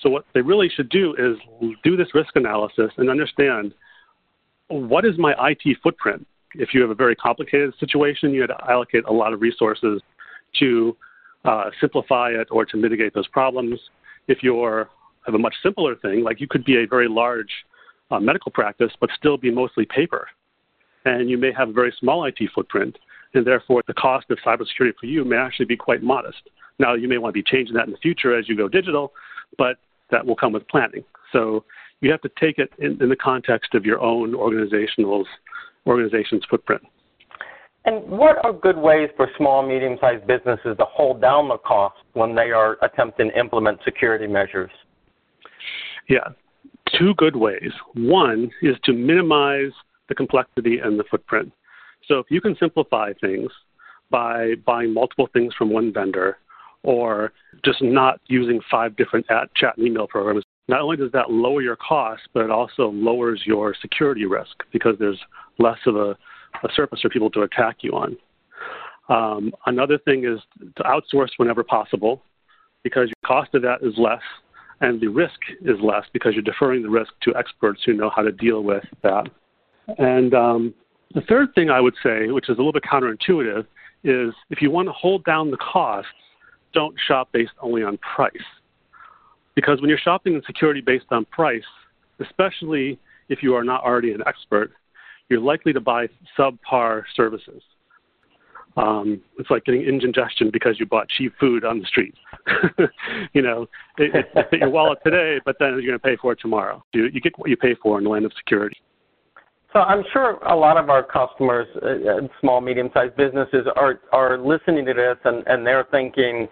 So 0.00 0.08
what 0.08 0.24
they 0.32 0.42
really 0.42 0.68
should 0.68 0.88
do 0.90 1.14
is 1.18 1.36
do 1.82 1.96
this 1.96 2.14
risk 2.14 2.36
analysis 2.36 2.92
and 2.98 3.10
understand 3.10 3.74
what 4.68 5.04
is 5.04 5.18
my 5.18 5.34
IT 5.50 5.78
footprint. 5.82 6.24
If 6.54 6.72
you 6.72 6.80
have 6.82 6.90
a 6.90 6.94
very 6.94 7.16
complicated 7.16 7.74
situation, 7.80 8.30
you 8.30 8.42
had 8.42 8.48
to 8.48 8.70
allocate 8.70 9.04
a 9.06 9.12
lot 9.12 9.32
of 9.32 9.40
resources 9.40 10.00
to 10.60 10.96
uh, 11.44 11.70
simplify 11.80 12.30
it 12.30 12.46
or 12.50 12.64
to 12.66 12.76
mitigate 12.76 13.12
those 13.12 13.26
problems. 13.28 13.80
If 14.28 14.38
you're 14.42 14.88
have 15.28 15.34
a 15.34 15.38
much 15.38 15.54
simpler 15.62 15.94
thing, 15.94 16.24
like 16.24 16.40
you 16.40 16.48
could 16.48 16.64
be 16.64 16.82
a 16.82 16.86
very 16.86 17.06
large 17.06 17.50
uh, 18.10 18.18
medical 18.18 18.50
practice, 18.50 18.90
but 18.98 19.10
still 19.14 19.36
be 19.36 19.50
mostly 19.50 19.84
paper, 19.84 20.26
and 21.04 21.28
you 21.28 21.36
may 21.36 21.52
have 21.52 21.68
a 21.68 21.72
very 21.72 21.94
small 22.00 22.24
IT 22.24 22.38
footprint, 22.54 22.98
and 23.34 23.46
therefore 23.46 23.82
the 23.86 23.94
cost 23.94 24.26
of 24.30 24.38
cybersecurity 24.38 24.94
for 24.98 25.04
you 25.04 25.24
may 25.24 25.36
actually 25.36 25.66
be 25.66 25.76
quite 25.76 26.02
modest. 26.02 26.48
Now 26.78 26.94
you 26.94 27.08
may 27.08 27.18
want 27.18 27.34
to 27.34 27.42
be 27.42 27.48
changing 27.48 27.74
that 27.74 27.86
in 27.86 27.92
the 27.92 27.98
future 27.98 28.36
as 28.36 28.48
you 28.48 28.56
go 28.56 28.68
digital, 28.68 29.12
but 29.58 29.76
that 30.10 30.24
will 30.24 30.36
come 30.36 30.54
with 30.54 30.66
planning. 30.68 31.04
So 31.30 31.64
you 32.00 32.10
have 32.10 32.22
to 32.22 32.30
take 32.40 32.58
it 32.58 32.70
in, 32.78 33.02
in 33.02 33.10
the 33.10 33.16
context 33.16 33.74
of 33.74 33.84
your 33.84 34.00
own 34.00 34.34
organizational's 34.34 35.26
organization's 35.86 36.44
footprint. 36.48 36.82
And 37.84 38.02
what 38.08 38.42
are 38.44 38.52
good 38.52 38.78
ways 38.78 39.10
for 39.16 39.28
small, 39.36 39.66
medium-sized 39.66 40.26
businesses 40.26 40.76
to 40.78 40.84
hold 40.86 41.20
down 41.20 41.48
the 41.48 41.58
cost 41.58 41.96
when 42.14 42.34
they 42.34 42.50
are 42.50 42.78
attempting 42.82 43.30
to 43.30 43.38
implement 43.38 43.80
security 43.84 44.26
measures? 44.26 44.70
Yeah, 46.08 46.28
two 46.98 47.14
good 47.14 47.36
ways. 47.36 47.72
One 47.94 48.50
is 48.62 48.76
to 48.84 48.92
minimize 48.92 49.72
the 50.08 50.14
complexity 50.14 50.78
and 50.78 50.98
the 50.98 51.04
footprint. 51.10 51.52
So 52.06 52.18
if 52.18 52.26
you 52.30 52.40
can 52.40 52.56
simplify 52.58 53.12
things 53.20 53.50
by 54.10 54.54
buying 54.64 54.94
multiple 54.94 55.28
things 55.32 55.54
from 55.54 55.70
one 55.70 55.92
vendor 55.92 56.38
or 56.82 57.32
just 57.64 57.82
not 57.82 58.20
using 58.28 58.60
five 58.70 58.96
different 58.96 59.26
chat 59.54 59.76
and 59.76 59.86
email 59.86 60.06
programs, 60.06 60.44
not 60.68 60.80
only 60.80 60.96
does 60.96 61.12
that 61.12 61.30
lower 61.30 61.60
your 61.60 61.76
cost, 61.76 62.22
but 62.32 62.44
it 62.44 62.50
also 62.50 62.90
lowers 62.90 63.42
your 63.46 63.74
security 63.80 64.24
risk 64.24 64.62
because 64.72 64.94
there's 64.98 65.20
less 65.58 65.78
of 65.86 65.96
a, 65.96 66.16
a 66.62 66.68
surface 66.74 67.00
for 67.00 67.08
people 67.10 67.30
to 67.30 67.42
attack 67.42 67.78
you 67.80 67.92
on. 67.92 68.16
Um, 69.08 69.52
another 69.66 69.98
thing 69.98 70.24
is 70.24 70.40
to 70.76 70.82
outsource 70.84 71.30
whenever 71.38 71.64
possible 71.64 72.22
because 72.84 73.08
your 73.08 73.26
cost 73.26 73.54
of 73.54 73.62
that 73.62 73.82
is 73.82 73.94
less 73.96 74.20
and 74.80 75.00
the 75.00 75.08
risk 75.08 75.38
is 75.62 75.76
less 75.82 76.04
because 76.12 76.34
you're 76.34 76.42
deferring 76.42 76.82
the 76.82 76.90
risk 76.90 77.12
to 77.22 77.34
experts 77.36 77.82
who 77.84 77.94
know 77.94 78.10
how 78.14 78.22
to 78.22 78.32
deal 78.32 78.62
with 78.62 78.84
that. 79.02 79.28
And 79.98 80.34
um, 80.34 80.74
the 81.14 81.22
third 81.22 81.54
thing 81.54 81.70
I 81.70 81.80
would 81.80 81.94
say, 82.02 82.28
which 82.28 82.48
is 82.48 82.56
a 82.56 82.60
little 82.60 82.72
bit 82.72 82.84
counterintuitive, 82.84 83.66
is 84.04 84.32
if 84.50 84.62
you 84.62 84.70
want 84.70 84.88
to 84.88 84.92
hold 84.92 85.24
down 85.24 85.50
the 85.50 85.56
costs, 85.56 86.10
don't 86.72 86.94
shop 87.06 87.30
based 87.32 87.52
only 87.60 87.82
on 87.82 87.98
price. 87.98 88.32
Because 89.54 89.80
when 89.80 89.88
you're 89.88 89.98
shopping 89.98 90.34
in 90.34 90.42
security 90.46 90.80
based 90.80 91.06
on 91.10 91.24
price, 91.26 91.62
especially 92.20 92.98
if 93.28 93.42
you 93.42 93.54
are 93.54 93.64
not 93.64 93.82
already 93.82 94.12
an 94.12 94.22
expert, 94.26 94.72
you're 95.28 95.40
likely 95.40 95.72
to 95.72 95.80
buy 95.80 96.08
subpar 96.38 97.02
services. 97.14 97.62
Um, 98.78 99.20
it's 99.38 99.50
like 99.50 99.64
getting 99.64 99.82
indigestion 99.82 100.50
because 100.52 100.78
you 100.78 100.86
bought 100.86 101.08
cheap 101.08 101.32
food 101.40 101.64
on 101.64 101.80
the 101.80 101.86
street. 101.86 102.14
you 103.32 103.42
know, 103.42 103.66
it, 103.98 104.26
it, 104.34 104.60
your 104.60 104.70
wallet 104.70 104.98
today, 105.04 105.40
but 105.44 105.56
then 105.58 105.70
you're 105.70 105.82
going 105.82 105.92
to 105.94 105.98
pay 105.98 106.16
for 106.16 106.32
it 106.32 106.38
tomorrow. 106.40 106.82
You, 106.92 107.06
you 107.12 107.20
get 107.20 107.36
what 107.38 107.50
you 107.50 107.56
pay 107.56 107.74
for 107.82 107.98
in 107.98 108.04
the 108.04 108.10
land 108.10 108.24
of 108.24 108.32
security. 108.36 108.76
So 109.72 109.80
I'm 109.80 110.04
sure 110.12 110.38
a 110.46 110.54
lot 110.54 110.76
of 110.76 110.90
our 110.90 111.02
customers, 111.02 111.66
uh, 111.82 112.26
small, 112.40 112.60
medium-sized 112.60 113.16
businesses, 113.16 113.66
are 113.76 114.00
are 114.12 114.38
listening 114.38 114.86
to 114.86 114.94
this 114.94 115.16
and, 115.24 115.46
and 115.46 115.66
they're 115.66 115.86
thinking, 115.90 116.48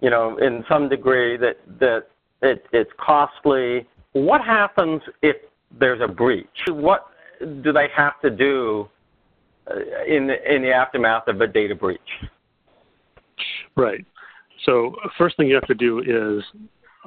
you 0.00 0.10
know, 0.10 0.36
in 0.38 0.64
some 0.68 0.88
degree 0.88 1.36
that 1.38 1.56
that 1.80 2.04
it, 2.42 2.66
it's 2.72 2.90
costly. 3.04 3.88
What 4.12 4.42
happens 4.42 5.00
if 5.22 5.36
there's 5.80 6.00
a 6.02 6.06
breach? 6.06 6.46
What 6.68 7.06
do 7.40 7.72
they 7.72 7.88
have 7.96 8.20
to 8.20 8.30
do 8.30 8.82
uh, 8.82 8.86
in 10.06 10.26
the, 10.26 10.54
in 10.54 10.62
the 10.62 10.72
aftermath 10.72 11.28
of 11.28 11.40
a 11.40 11.46
data 11.46 11.74
breach? 11.74 12.00
Right. 13.76 14.04
So 14.64 14.94
first 15.18 15.36
thing 15.36 15.48
you 15.48 15.54
have 15.54 15.66
to 15.66 15.74
do 15.74 16.00
is 16.00 16.44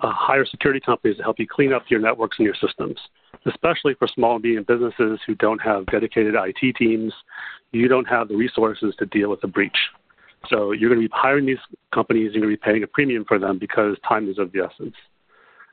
uh, 0.02 0.12
hire 0.12 0.46
security 0.46 0.80
companies 0.80 1.18
to 1.18 1.24
help 1.24 1.40
you 1.40 1.48
clean 1.48 1.74
up 1.74 1.84
your 1.90 2.00
networks 2.00 2.38
and 2.38 2.46
your 2.46 2.56
systems, 2.56 2.98
especially 3.46 3.94
for 3.98 4.08
small 4.08 4.36
and 4.36 4.44
medium 4.44 4.66
businesses 4.68 5.20
who 5.26 5.36
don't 5.36 5.60
have 5.60 5.86
dedicated 5.88 6.36
IT 6.36 6.76
teams. 6.76 7.14
You 7.72 7.88
don't 7.88 8.08
have 8.08 8.28
the 8.28 8.36
resources 8.36 8.94
to 9.00 9.06
deal 9.06 9.30
with 9.30 9.44
a 9.44 9.48
breach. 9.48 9.78
So 10.50 10.72
you're 10.72 10.90
going 10.90 11.02
to 11.02 11.08
be 11.08 11.14
hiring 11.14 11.46
these 11.46 11.58
companies, 11.94 12.32
you're 12.34 12.42
going 12.42 12.54
to 12.54 12.60
be 12.60 12.72
paying 12.72 12.84
a 12.84 12.88
premium 12.88 13.26
for 13.26 13.40
them 13.40 13.58
because 13.58 13.98
time 14.08 14.30
is 14.30 14.38
of 14.38 14.52
the 14.52 14.60
essence. 14.60 14.96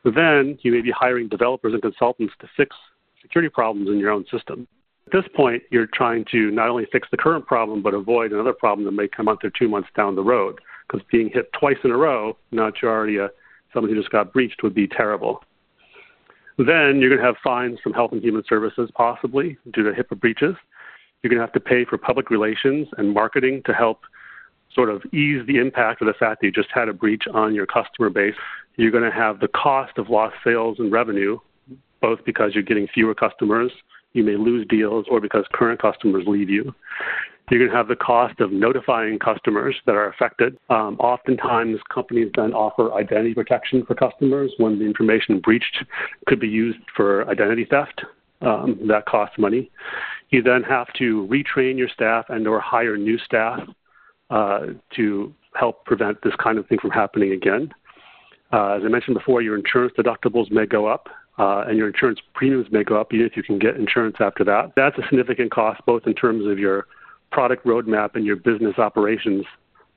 Then 0.05 0.59
you 0.63 0.73
may 0.73 0.81
be 0.81 0.91
hiring 0.91 1.29
developers 1.29 1.75
and 1.75 1.83
consultants 1.83 2.35
to 2.41 2.49
fix 2.57 2.75
security 3.21 3.49
problems 3.49 3.89
in 3.89 3.99
your 3.99 4.11
own 4.11 4.25
system. 4.31 4.67
At 5.13 5.25
this 5.25 5.33
point, 5.35 5.63
you're 5.71 5.89
trying 5.93 6.25
to 6.33 6.51
not 6.51 6.71
only 6.71 6.87
fix 6.91 7.07
the 7.11 7.19
current 7.19 7.47
problem, 7.47 7.83
but 7.83 7.93
avoid 7.93 8.33
another 8.33 8.55
problem 8.55 8.87
that 8.87 8.93
may 8.93 9.09
come 9.09 9.29
a 9.29 9.33
month 9.33 9.41
or 9.45 9.51
two 9.51 9.69
months 9.69 9.91
down 9.95 10.17
the 10.17 10.23
road. 10.23 10.59
Because 10.89 11.07
being 11.11 11.29
hit 11.29 11.53
twice 11.53 11.77
in 11.85 11.91
a 11.91 11.97
row, 11.97 12.37
now 12.51 12.67
that 12.67 12.81
you're 12.81 12.91
already 12.91 13.19
a, 13.19 13.29
someone 13.75 13.93
who 13.93 13.99
just 13.99 14.11
got 14.11 14.33
breached, 14.33 14.63
would 14.63 14.75
be 14.75 14.89
terrible. 14.89 15.45
Then 16.57 16.99
you're 16.99 17.11
going 17.11 17.21
to 17.21 17.27
have 17.27 17.37
fines 17.45 17.79
from 17.83 17.93
Health 17.93 18.13
and 18.13 18.23
Human 18.23 18.43
Services, 18.49 18.91
possibly 18.95 19.59
due 19.75 19.83
to 19.83 19.91
HIPAA 19.91 20.19
breaches. 20.19 20.55
You're 21.23 21.29
going 21.29 21.41
to 21.41 21.45
have 21.45 21.53
to 21.53 21.61
pay 21.61 21.85
for 21.85 21.99
public 21.99 22.31
relations 22.31 22.89
and 22.97 23.13
marketing 23.13 23.63
to 23.67 23.75
help 23.75 24.01
sort 24.75 24.89
of 24.89 25.03
ease 25.13 25.47
the 25.47 25.59
impact 25.59 26.01
of 26.01 26.07
the 26.07 26.15
fact 26.15 26.41
that 26.41 26.47
you 26.47 26.53
just 26.53 26.71
had 26.73 26.89
a 26.89 26.95
breach 26.95 27.25
on 27.35 27.55
your 27.55 27.67
customer 27.67 28.09
base. 28.09 28.35
You're 28.77 28.91
going 28.91 29.05
to 29.05 29.15
have 29.15 29.41
the 29.41 29.49
cost 29.49 29.99
of 29.99 30.09
lost 30.09 30.37
sales 30.43 30.79
and 30.79 30.91
revenue, 30.91 31.39
both 32.01 32.25
because 32.25 32.55
you're 32.55 32.63
getting 32.63 32.89
fewer 32.89 33.15
customers, 33.15 33.73
you 34.13 34.25
may 34.25 34.37
lose 34.37 34.67
deals, 34.69 35.07
or 35.11 35.21
because 35.21 35.45
current 35.53 35.81
customers 35.81 36.25
leave 36.27 36.51
you. 36.51 36.75
You're 37.51 37.61
going 37.61 37.71
to 37.71 37.77
have 37.77 37.89
the 37.89 37.97
cost 37.97 38.41
of 38.41 38.51
notifying 38.51 39.19
customers 39.19 39.75
that 39.85 39.95
are 39.95 40.09
affected. 40.09 40.57
Um, 40.71 40.97
oftentimes, 40.99 41.81
companies 41.93 42.31
then 42.35 42.53
offer 42.55 42.95
identity 42.95 43.35
protection 43.35 43.85
for 43.85 43.95
customers 43.95 44.53
when 44.57 44.79
the 44.79 44.87
information 44.87 45.41
breached 45.41 45.85
could 46.27 46.41
be 46.41 46.49
used 46.49 46.79
for 46.97 47.29
identity 47.29 47.67
theft. 47.69 48.05
Um, 48.41 48.81
that 48.89 49.07
costs 49.07 49.39
money. 49.39 49.71
You 50.31 50.43
then 50.43 50.65
have 50.65 50.93
to 50.95 51.29
retrain 51.31 51.79
your 51.79 51.89
staff 51.89 52.25
and/or 52.29 52.59
hire 52.59 52.97
new 52.97 53.17
staff 53.19 53.61
uh, 54.31 54.67
to 54.97 55.33
help 55.55 55.85
prevent 55.85 56.21
this 56.23 56.33
kind 56.43 56.59
of 56.59 56.67
thing 56.67 56.79
from 56.81 56.91
happening 56.91 57.33
again. 57.33 57.73
Uh, 58.53 58.73
as 58.73 58.83
I 58.85 58.89
mentioned 58.89 59.15
before, 59.15 59.43
your 59.43 59.57
insurance 59.57 59.93
deductibles 59.97 60.51
may 60.51 60.67
go 60.67 60.87
up. 60.87 61.09
Uh, 61.39 61.65
and 61.67 61.79
your 61.79 61.89
insurance 61.89 62.21
premiums 62.35 62.67
may 62.71 62.85
go 62.85 63.01
up 63.01 63.13
even 63.15 63.27
if 63.27 63.37
you 63.37 63.43
can 63.43 63.59
get 63.59 63.77
insurance 63.77 64.17
after 64.21 64.45
that. 64.45 64.73
That's 64.77 64.97
a 64.99 65.03
significant 65.09 65.51
cost, 65.51 65.81
both 65.87 66.07
in 66.07 66.15
terms 66.15 66.47
of 66.47 66.59
your 66.59 66.87
product 67.31 67.65
roadmap 67.65 68.17
and 68.17 68.27
your 68.27 68.37
business 68.37 68.79
operations, 68.79 69.45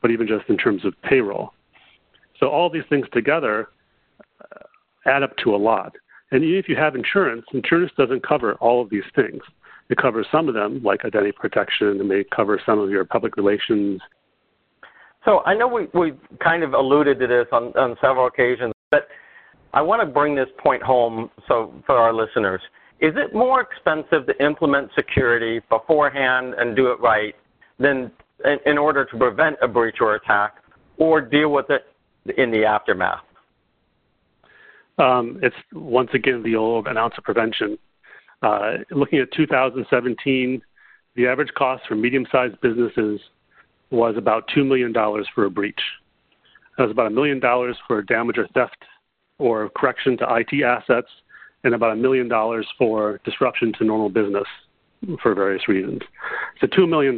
but 0.02 0.12
even 0.12 0.28
just 0.28 0.48
in 0.50 0.58
terms 0.58 0.86
of 0.86 0.94
payroll. 1.02 1.54
So 2.40 2.48
all 2.48 2.70
these 2.70 2.84
things 2.90 3.06
together 3.12 3.68
uh, 4.42 4.64
add 5.06 5.24
up 5.24 5.36
to 5.44 5.54
a 5.54 5.58
lot. 5.58 5.94
And 6.32 6.44
even 6.44 6.58
if 6.58 6.70
you 6.70 6.78
have 6.78 6.96
insurance, 6.96 7.46
insurance 7.54 7.92
doesn't 7.98 8.26
cover 8.26 8.54
all 8.56 8.82
of 8.82 8.90
these 8.90 9.04
things. 9.14 9.42
It 9.90 9.98
covers 9.98 10.26
some 10.32 10.48
of 10.48 10.56
them, 10.56 10.82
like 10.84 11.04
identity 11.04 11.34
protection. 11.34 12.00
It 12.00 12.06
may 12.06 12.24
cover 12.36 12.60
some 12.66 12.80
of 12.80 12.90
your 12.90 13.04
public 13.06 13.36
relations 13.36 14.02
so 15.26 15.42
I 15.46 15.56
know 15.56 15.68
we, 15.68 15.88
we 15.94 16.14
kind 16.42 16.64
of 16.64 16.74
alluded 16.74 17.20
to 17.20 17.28
this 17.28 17.48
on, 17.52 17.74
on 17.76 17.98
several 18.00 18.28
occasions, 18.28 18.74
but 18.92 19.08
I 19.76 19.82
want 19.82 20.02
to 20.02 20.06
bring 20.06 20.36
this 20.36 20.48
point 20.58 20.82
home 20.82 21.30
so 21.50 21.74
for 21.86 21.98
our 21.98 22.14
listeners. 22.14 22.62
Is 23.02 23.14
it 23.18 23.36
more 23.36 23.60
expensive 23.60 24.26
to 24.26 24.44
implement 24.44 24.90
security 24.96 25.60
beforehand 25.70 26.56
and 26.58 26.78
do 26.78 26.88
it 26.88 27.00
right 27.02 27.36
than 27.78 28.10
in, 28.46 28.58
in 28.66 28.78
order 28.78 29.04
to 29.04 29.18
prevent 29.18 29.58
a 29.62 29.68
breach 29.68 29.98
or 30.00 30.16
attack 30.16 30.56
or 30.98 31.20
deal 31.20 31.52
with 31.52 31.66
it 31.70 31.86
in 32.38 32.52
the 32.52 32.64
aftermath? 32.64 33.20
Um, 34.98 35.40
it's 35.44 35.56
once 35.74 36.10
again 36.14 36.42
the 36.42 36.56
old 36.56 36.88
an 36.88 36.98
ounce 36.98 37.16
of 37.18 37.26
prevention. 37.26 37.78
Uh, 38.42 38.78
looking 38.92 39.20
at 39.20 39.30
2017, 39.34 40.62
the 41.18 41.28
average 41.28 41.54
cost 41.58 41.84
for 41.86 41.96
medium 41.96 42.26
sized 42.32 42.60
businesses 42.62 43.20
was 43.92 44.16
about 44.18 44.50
$2 44.56 44.66
million 44.66 44.94
for 45.34 45.46
a 45.46 45.50
breach. 45.50 45.80
That 46.78 46.84
was 46.84 46.92
about 46.92 47.08
a 47.08 47.10
million 47.10 47.42
dollars 47.42 47.76
for 47.88 48.02
damage 48.02 48.38
or 48.38 48.48
theft 48.54 48.78
or 49.38 49.70
correction 49.70 50.18
to 50.18 50.26
IT 50.36 50.64
assets, 50.64 51.10
and 51.64 51.74
about 51.74 51.92
a 51.92 51.96
million 51.96 52.28
dollars 52.28 52.68
for 52.78 53.20
disruption 53.26 53.74
to 53.78 53.84
normal 53.84 54.10
business 54.10 54.48
for 55.22 55.34
various 55.34 55.68
reasons. 55.68 56.02
So 56.62 56.68
$2 56.68 56.88
million. 56.88 57.18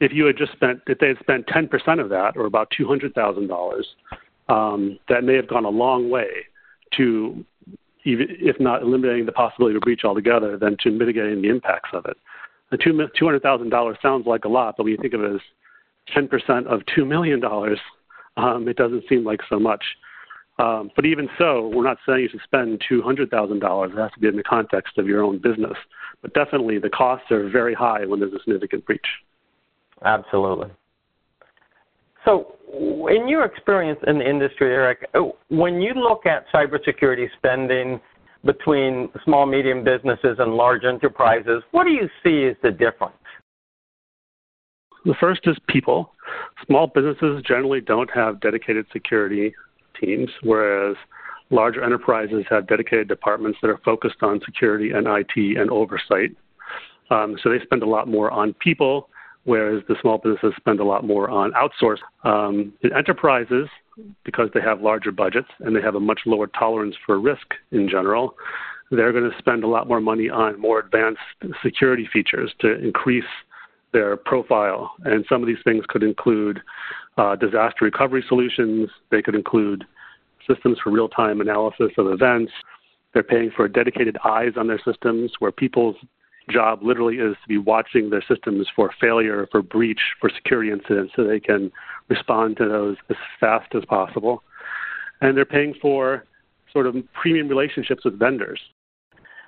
If 0.00 0.12
you 0.12 0.26
had 0.26 0.36
just 0.36 0.52
spent, 0.52 0.80
if 0.86 0.98
they 0.98 1.08
had 1.08 1.18
spent 1.20 1.46
10% 1.46 2.00
of 2.00 2.10
that, 2.10 2.36
or 2.36 2.44
about 2.44 2.72
$200,000, 2.78 3.82
um, 4.48 4.98
that 5.08 5.24
may 5.24 5.34
have 5.34 5.48
gone 5.48 5.64
a 5.64 5.70
long 5.70 6.10
way 6.10 6.28
to, 6.96 7.44
even, 8.04 8.26
if 8.30 8.60
not 8.60 8.82
eliminating 8.82 9.26
the 9.26 9.32
possibility 9.32 9.76
of 9.76 9.82
breach 9.82 10.02
altogether, 10.04 10.58
then 10.58 10.76
to 10.82 10.90
mitigating 10.90 11.42
the 11.42 11.48
impacts 11.48 11.90
of 11.92 12.04
it. 12.06 12.16
The 12.70 12.78
$200,000 12.78 14.02
sounds 14.02 14.26
like 14.26 14.44
a 14.44 14.48
lot, 14.48 14.74
but 14.76 14.84
when 14.84 14.92
you 14.92 14.98
think 15.00 15.14
of 15.14 15.22
it 15.22 15.34
as 15.34 15.40
10% 16.14 16.66
of 16.66 16.80
$2 16.96 17.06
million, 17.06 17.42
um, 18.36 18.68
it 18.68 18.76
doesn't 18.76 19.04
seem 19.08 19.24
like 19.24 19.40
so 19.48 19.58
much. 19.58 19.84
Um, 20.58 20.90
but 20.96 21.04
even 21.04 21.28
so, 21.38 21.70
we're 21.74 21.84
not 21.84 21.98
saying 22.06 22.20
you 22.20 22.28
should 22.30 22.40
spend 22.42 22.82
$200,000. 22.90 23.92
It 23.92 23.98
has 23.98 24.12
to 24.12 24.20
be 24.20 24.28
in 24.28 24.36
the 24.36 24.42
context 24.42 24.96
of 24.96 25.06
your 25.06 25.22
own 25.22 25.38
business. 25.38 25.76
But 26.22 26.32
definitely 26.32 26.78
the 26.78 26.88
costs 26.88 27.30
are 27.30 27.48
very 27.50 27.74
high 27.74 28.06
when 28.06 28.20
there's 28.20 28.32
a 28.32 28.38
significant 28.38 28.86
breach. 28.86 29.06
Absolutely. 30.04 30.68
So, 32.24 32.56
in 33.08 33.28
your 33.28 33.44
experience 33.44 34.00
in 34.06 34.18
the 34.18 34.28
industry, 34.28 34.72
Eric, 34.72 35.08
when 35.48 35.80
you 35.80 35.94
look 35.94 36.26
at 36.26 36.46
cybersecurity 36.52 37.28
spending 37.36 38.00
between 38.44 39.08
small, 39.24 39.46
medium 39.46 39.84
businesses 39.84 40.36
and 40.38 40.54
large 40.54 40.84
enterprises, 40.84 41.62
what 41.70 41.84
do 41.84 41.90
you 41.90 42.08
see 42.24 42.48
as 42.48 42.56
the 42.62 42.70
difference? 42.70 43.14
The 45.04 45.14
first 45.20 45.42
is 45.44 45.56
people. 45.68 46.14
Small 46.66 46.88
businesses 46.88 47.42
generally 47.46 47.80
don't 47.80 48.10
have 48.12 48.40
dedicated 48.40 48.86
security 48.92 49.54
teams, 50.00 50.30
whereas 50.42 50.96
larger 51.50 51.82
enterprises 51.82 52.44
have 52.50 52.66
dedicated 52.66 53.08
departments 53.08 53.58
that 53.62 53.68
are 53.68 53.80
focused 53.84 54.22
on 54.22 54.40
security 54.44 54.90
and 54.90 55.06
IT 55.06 55.56
and 55.58 55.70
oversight. 55.70 56.30
Um, 57.10 57.36
so 57.42 57.50
they 57.50 57.60
spend 57.62 57.82
a 57.82 57.88
lot 57.88 58.08
more 58.08 58.30
on 58.30 58.52
people, 58.54 59.08
whereas 59.44 59.82
the 59.88 59.94
small 60.00 60.18
businesses 60.18 60.54
spend 60.56 60.80
a 60.80 60.84
lot 60.84 61.04
more 61.04 61.30
on 61.30 61.52
outsource. 61.52 61.98
Um, 62.24 62.72
in 62.82 62.92
enterprises, 62.92 63.68
because 64.24 64.50
they 64.52 64.60
have 64.60 64.80
larger 64.82 65.12
budgets 65.12 65.48
and 65.60 65.74
they 65.74 65.80
have 65.80 65.94
a 65.94 66.00
much 66.00 66.20
lower 66.26 66.48
tolerance 66.48 66.96
for 67.06 67.20
risk 67.20 67.54
in 67.70 67.88
general, 67.88 68.34
they're 68.90 69.12
going 69.12 69.28
to 69.28 69.38
spend 69.38 69.64
a 69.64 69.68
lot 69.68 69.88
more 69.88 70.00
money 70.00 70.28
on 70.28 70.60
more 70.60 70.78
advanced 70.78 71.20
security 71.62 72.08
features 72.12 72.52
to 72.60 72.78
increase 72.78 73.24
their 73.92 74.16
profile. 74.16 74.92
And 75.04 75.24
some 75.28 75.42
of 75.42 75.46
these 75.46 75.62
things 75.64 75.84
could 75.88 76.02
include 76.02 76.60
Uh, 77.16 77.34
disaster 77.34 77.84
recovery 77.84 78.24
solutions, 78.28 78.90
they 79.10 79.22
could 79.22 79.34
include 79.34 79.84
systems 80.46 80.78
for 80.82 80.90
real 80.90 81.08
time 81.08 81.40
analysis 81.40 81.90
of 81.98 82.08
events. 82.08 82.52
They're 83.14 83.22
paying 83.22 83.50
for 83.56 83.68
dedicated 83.68 84.16
eyes 84.24 84.52
on 84.56 84.66
their 84.66 84.80
systems 84.84 85.32
where 85.38 85.50
people's 85.50 85.96
job 86.50 86.82
literally 86.82 87.16
is 87.16 87.34
to 87.42 87.48
be 87.48 87.58
watching 87.58 88.10
their 88.10 88.22
systems 88.28 88.66
for 88.76 88.90
failure, 89.00 89.48
for 89.50 89.62
breach, 89.62 90.00
for 90.20 90.30
security 90.30 90.70
incidents 90.70 91.12
so 91.16 91.24
they 91.24 91.40
can 91.40 91.72
respond 92.08 92.56
to 92.58 92.68
those 92.68 92.96
as 93.10 93.16
fast 93.40 93.74
as 93.74 93.84
possible. 93.86 94.42
And 95.20 95.36
they're 95.36 95.44
paying 95.44 95.74
for 95.80 96.24
sort 96.72 96.86
of 96.86 96.94
premium 97.14 97.48
relationships 97.48 98.04
with 98.04 98.18
vendors. 98.18 98.60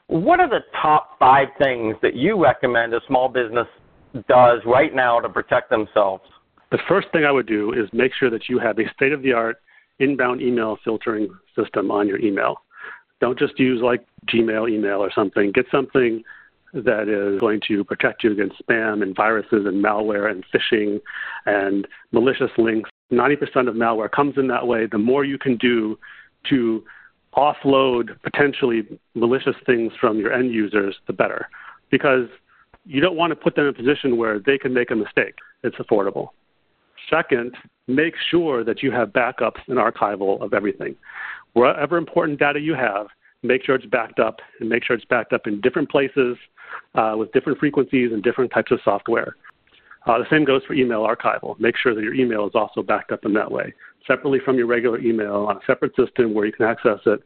What 0.07 0.41
are 0.41 0.49
the 0.49 0.65
top 0.81 1.19
five 1.19 1.49
things 1.59 1.95
that 2.01 2.17
you 2.17 2.43
recommend 2.43 2.95
a 2.95 3.01
small 3.07 3.29
business 3.29 3.67
does 4.27 4.61
right 4.65 4.95
now 4.95 5.21
to 5.21 5.29
protect 5.29 5.69
themselves? 5.69 6.25
The 6.71 6.79
first 6.87 7.09
thing 7.13 7.25
I 7.25 7.31
would 7.31 7.47
do 7.47 7.73
is 7.73 7.89
make 7.93 8.13
sure 8.13 8.31
that 8.31 8.49
you 8.49 8.59
have 8.59 8.79
a 8.79 8.89
state 8.95 9.13
of 9.13 9.23
the 9.23 9.33
art 9.33 9.61
inbound 9.99 10.43
email 10.43 10.79
filtering 10.85 11.29
system 11.57 11.91
on 11.91 12.07
your 12.07 12.19
email. 12.19 12.63
Don't 13.21 13.39
just 13.39 13.59
use 13.59 13.81
like 13.83 14.07
Gmail 14.27 14.71
email 14.71 15.03
or 15.03 15.11
something. 15.13 15.51
Get 15.53 15.67
something 15.71 16.23
that 16.75 17.09
is 17.09 17.41
going 17.41 17.61
to 17.69 17.83
protect 17.85 18.23
you 18.23 18.33
against 18.33 18.63
spam 18.63 19.03
and 19.03 19.17
viruses 19.17 19.65
and 19.67 19.83
malware 19.83 20.31
and 20.31 20.45
phishing 20.55 21.01
and 21.47 21.89
malicious 22.13 22.51
links. 22.59 22.91
90% 23.11 23.69
of 23.69 23.75
malware 23.75 24.11
comes 24.11 24.37
in 24.37 24.49
that 24.49 24.67
way. 24.67 24.87
The 24.87 24.99
more 24.99 25.25
you 25.25 25.39
can 25.39 25.57
do 25.57 25.99
to 26.51 26.85
offload 27.35 28.21
potentially 28.23 28.87
malicious 29.15 29.57
things 29.65 29.93
from 29.99 30.19
your 30.19 30.33
end 30.33 30.53
users, 30.53 30.97
the 31.07 31.13
better. 31.13 31.49
Because 31.91 32.29
you 32.85 33.01
don't 33.01 33.17
want 33.17 33.31
to 33.31 33.37
put 33.37 33.55
them 33.55 33.65
in 33.65 33.71
a 33.71 33.73
position 33.75 34.17
where 34.17 34.39
they 34.39 34.59
can 34.59 34.75
make 34.75 34.91
a 34.91 34.97
mistake. 34.97 35.37
It's 35.63 35.77
affordable. 35.77 36.29
Second, 37.11 37.55
make 37.87 38.15
sure 38.31 38.65
that 38.65 38.83
you 38.83 38.91
have 38.93 39.09
backups 39.11 39.61
and 39.69 39.79
archival 39.79 40.41
of 40.43 40.53
everything. 40.53 40.95
Whatever 41.55 41.97
important 41.97 42.39
data 42.39 42.61
you 42.61 42.75
have, 42.75 43.07
make 43.43 43.65
sure 43.65 43.75
it's 43.75 43.87
backed 43.87 44.19
up, 44.19 44.37
and 44.61 44.69
make 44.69 44.85
sure 44.85 44.97
it's 44.97 45.05
backed 45.07 45.33
up 45.33 45.47
in 45.47 45.61
different 45.61 45.91
places 45.91 46.37
uh, 46.95 47.15
with 47.17 47.33
different 47.33 47.59
frequencies 47.59 48.13
and 48.13 48.23
different 48.23 48.53
types 48.53 48.71
of 48.73 48.81
software. 48.85 49.37
Uh, 50.07 50.19
the 50.19 50.27
same 50.31 50.45
goes 50.45 50.63
for 50.67 50.75
email 50.75 51.07
archival. 51.07 51.59
Make 51.59 51.77
sure 51.77 51.95
that 51.95 52.03
your 52.03 52.15
email 52.15 52.47
is 52.47 52.53
also 52.55 52.83
backed 52.83 53.13
up 53.13 53.25
in 53.25 53.33
that 53.35 53.51
way, 53.51 53.73
separately 54.07 54.39
from 54.45 54.57
your 54.57 54.67
regular 54.67 54.99
email 54.99 55.47
on 55.49 55.57
a 55.57 55.61
separate 55.67 55.95
system 55.97 56.35
where 56.35 56.47
you 56.47 56.53
can 56.53 56.67
access 56.67 57.01
it 57.07 57.23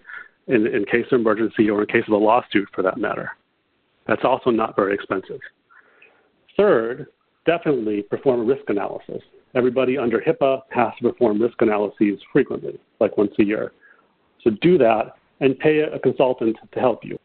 in, 0.49 0.67
in 0.67 0.85
case 0.85 1.07
of 1.13 1.21
emergency 1.21 1.71
or 1.71 1.83
in 1.83 1.87
case 1.87 2.05
of 2.07 2.15
a 2.15 2.17
lawsuit 2.17 2.69
for 2.75 2.83
that 2.83 2.99
matter. 2.99 3.31
That's 4.07 4.25
also 4.25 4.51
not 4.51 4.75
very 4.75 4.95
expensive. 4.95 5.41
Third, 6.57 7.07
definitely 7.47 8.03
perform 8.03 8.41
a 8.41 8.45
risk 8.45 8.69
analysis. 8.69 9.23
Everybody 9.55 9.99
under 9.99 10.21
HIPAA 10.21 10.63
has 10.71 10.93
to 10.99 11.11
perform 11.11 11.41
risk 11.41 11.61
analyses 11.61 12.21
frequently, 12.33 12.79
like 13.01 13.17
once 13.19 13.33
a 13.39 13.45
year. 13.45 13.73
So 14.43 14.51
do 14.61 14.79
that 14.79 15.15
and 15.41 15.59
pay 15.59 15.81
a 15.81 15.99
consultant 15.99 16.57
to 16.73 16.81
help 16.81 17.05
you. 17.05 17.19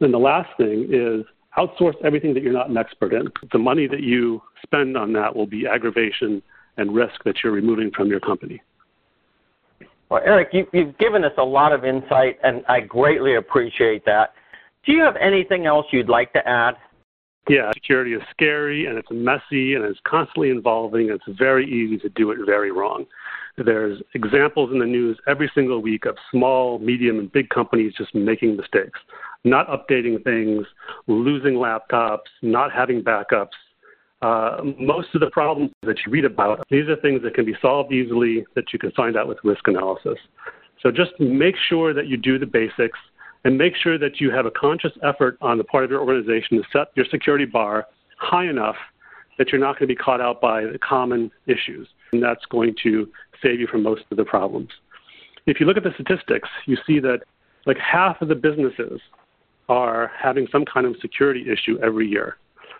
Then 0.00 0.10
the 0.12 0.18
last 0.18 0.48
thing 0.56 0.88
is 0.90 1.24
outsource 1.56 1.94
everything 2.04 2.34
that 2.34 2.42
you're 2.42 2.52
not 2.52 2.70
an 2.70 2.76
expert 2.76 3.12
in. 3.12 3.28
The 3.52 3.58
money 3.58 3.86
that 3.86 4.00
you 4.00 4.42
spend 4.62 4.96
on 4.96 5.12
that 5.14 5.34
will 5.34 5.46
be 5.46 5.66
aggravation 5.66 6.42
and 6.76 6.94
risk 6.94 7.22
that 7.24 7.36
you're 7.42 7.52
removing 7.52 7.90
from 7.90 8.08
your 8.08 8.20
company. 8.20 8.62
Well, 10.08 10.22
Eric, 10.24 10.48
you, 10.52 10.66
you've 10.72 10.96
given 10.98 11.24
us 11.24 11.32
a 11.36 11.44
lot 11.44 11.72
of 11.72 11.84
insight, 11.84 12.38
and 12.42 12.64
I 12.68 12.80
greatly 12.80 13.36
appreciate 13.36 14.04
that. 14.06 14.32
Do 14.86 14.92
you 14.92 15.02
have 15.02 15.16
anything 15.16 15.66
else 15.66 15.86
you'd 15.90 16.08
like 16.08 16.32
to 16.32 16.48
add? 16.48 16.76
Yeah, 17.48 17.70
security 17.72 18.12
is 18.12 18.22
scary 18.30 18.86
and 18.86 18.98
it's 18.98 19.08
messy 19.10 19.74
and 19.74 19.84
it's 19.84 20.00
constantly 20.06 20.50
evolving. 20.50 21.10
It's 21.10 21.38
very 21.38 21.66
easy 21.66 21.96
to 21.98 22.08
do 22.10 22.30
it 22.30 22.38
very 22.44 22.70
wrong. 22.70 23.06
There's 23.56 24.00
examples 24.14 24.70
in 24.72 24.78
the 24.78 24.86
news 24.86 25.18
every 25.26 25.50
single 25.54 25.80
week 25.80 26.04
of 26.04 26.16
small, 26.30 26.78
medium, 26.78 27.18
and 27.18 27.32
big 27.32 27.48
companies 27.48 27.94
just 27.96 28.14
making 28.14 28.56
mistakes, 28.56 29.00
not 29.44 29.66
updating 29.68 30.22
things, 30.22 30.66
losing 31.06 31.54
laptops, 31.54 32.28
not 32.42 32.70
having 32.70 33.02
backups. 33.02 33.56
Uh, 34.20 34.58
most 34.78 35.08
of 35.14 35.20
the 35.20 35.30
problems 35.30 35.70
that 35.82 35.96
you 36.04 36.12
read 36.12 36.24
about, 36.24 36.64
these 36.70 36.88
are 36.88 36.96
things 36.96 37.22
that 37.22 37.34
can 37.34 37.44
be 37.44 37.54
solved 37.62 37.92
easily 37.92 38.44
that 38.54 38.72
you 38.72 38.78
can 38.78 38.90
find 38.92 39.16
out 39.16 39.26
with 39.26 39.38
risk 39.42 39.66
analysis. 39.68 40.18
So 40.82 40.90
just 40.90 41.12
make 41.18 41.54
sure 41.68 41.94
that 41.94 42.06
you 42.06 42.16
do 42.16 42.38
the 42.38 42.46
basics 42.46 42.98
and 43.44 43.56
make 43.56 43.74
sure 43.76 43.98
that 43.98 44.20
you 44.20 44.30
have 44.30 44.46
a 44.46 44.50
conscious 44.50 44.92
effort 45.02 45.38
on 45.40 45.58
the 45.58 45.64
part 45.64 45.84
of 45.84 45.90
your 45.90 46.00
organization 46.00 46.58
to 46.58 46.64
set 46.72 46.88
your 46.94 47.06
security 47.10 47.44
bar 47.44 47.86
high 48.18 48.48
enough 48.48 48.76
that 49.38 49.50
you're 49.50 49.60
not 49.60 49.78
going 49.78 49.88
to 49.88 49.94
be 49.94 49.96
caught 49.96 50.20
out 50.20 50.40
by 50.40 50.62
the 50.62 50.78
common 50.78 51.30
issues. 51.46 51.88
And 52.12 52.22
that's 52.22 52.44
going 52.46 52.74
to 52.82 53.08
save 53.42 53.60
you 53.60 53.66
from 53.68 53.82
most 53.82 54.02
of 54.10 54.16
the 54.16 54.24
problems. 54.24 54.70
If 55.46 55.60
you 55.60 55.66
look 55.66 55.76
at 55.76 55.84
the 55.84 55.92
statistics, 55.94 56.48
you 56.66 56.76
see 56.86 56.98
that 57.00 57.20
like 57.64 57.78
half 57.78 58.20
of 58.20 58.28
the 58.28 58.34
businesses 58.34 59.00
are 59.68 60.10
having 60.18 60.46
some 60.50 60.64
kind 60.64 60.86
of 60.86 60.96
security 61.00 61.46
issue 61.50 61.78
every 61.82 62.08
year. 62.08 62.36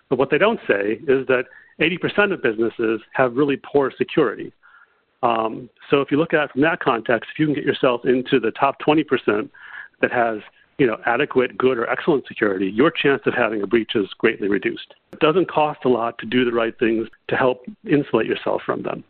But 0.08 0.18
what 0.18 0.30
they 0.30 0.38
don't 0.38 0.60
say 0.66 1.00
is 1.06 1.26
that 1.28 1.44
80% 1.80 2.32
of 2.32 2.42
businesses 2.42 3.00
have 3.12 3.34
really 3.34 3.56
poor 3.56 3.92
security. 3.96 4.52
Um, 5.22 5.68
so 5.90 6.00
if 6.00 6.10
you 6.10 6.16
look 6.16 6.32
at 6.32 6.44
it 6.44 6.52
from 6.52 6.62
that 6.62 6.80
context, 6.80 7.30
if 7.32 7.38
you 7.38 7.46
can 7.46 7.54
get 7.54 7.64
yourself 7.64 8.02
into 8.04 8.40
the 8.40 8.50
top 8.52 8.76
20% 8.86 9.48
that 10.00 10.12
has 10.12 10.40
you 10.78 10.86
know, 10.86 10.96
adequate, 11.06 11.58
good, 11.58 11.76
or 11.76 11.90
excellent 11.90 12.24
security, 12.26 12.70
your 12.70 12.90
chance 12.90 13.20
of 13.26 13.34
having 13.34 13.62
a 13.62 13.66
breach 13.66 13.96
is 13.96 14.06
greatly 14.18 14.48
reduced. 14.48 14.94
It 15.12 15.18
doesn't 15.18 15.50
cost 15.50 15.80
a 15.84 15.88
lot 15.88 16.16
to 16.18 16.26
do 16.26 16.44
the 16.44 16.52
right 16.52 16.76
things 16.78 17.08
to 17.28 17.36
help 17.36 17.64
insulate 17.84 18.26
yourself 18.26 18.62
from 18.64 18.82
them. 18.82 19.02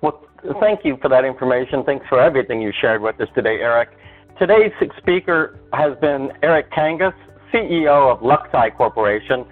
Well, 0.00 0.24
thank 0.60 0.84
you 0.84 0.96
for 1.02 1.08
that 1.08 1.24
information. 1.24 1.82
Thanks 1.84 2.06
for 2.08 2.20
everything 2.20 2.62
you 2.62 2.72
shared 2.80 3.02
with 3.02 3.20
us 3.20 3.28
today, 3.34 3.58
Eric. 3.60 3.90
Today's 4.38 4.72
speaker 4.98 5.58
has 5.72 5.98
been 6.00 6.30
Eric 6.42 6.70
Kangas, 6.70 7.14
CEO 7.52 8.12
of 8.12 8.20
LuxSci 8.20 8.76
Corporation. 8.76 9.44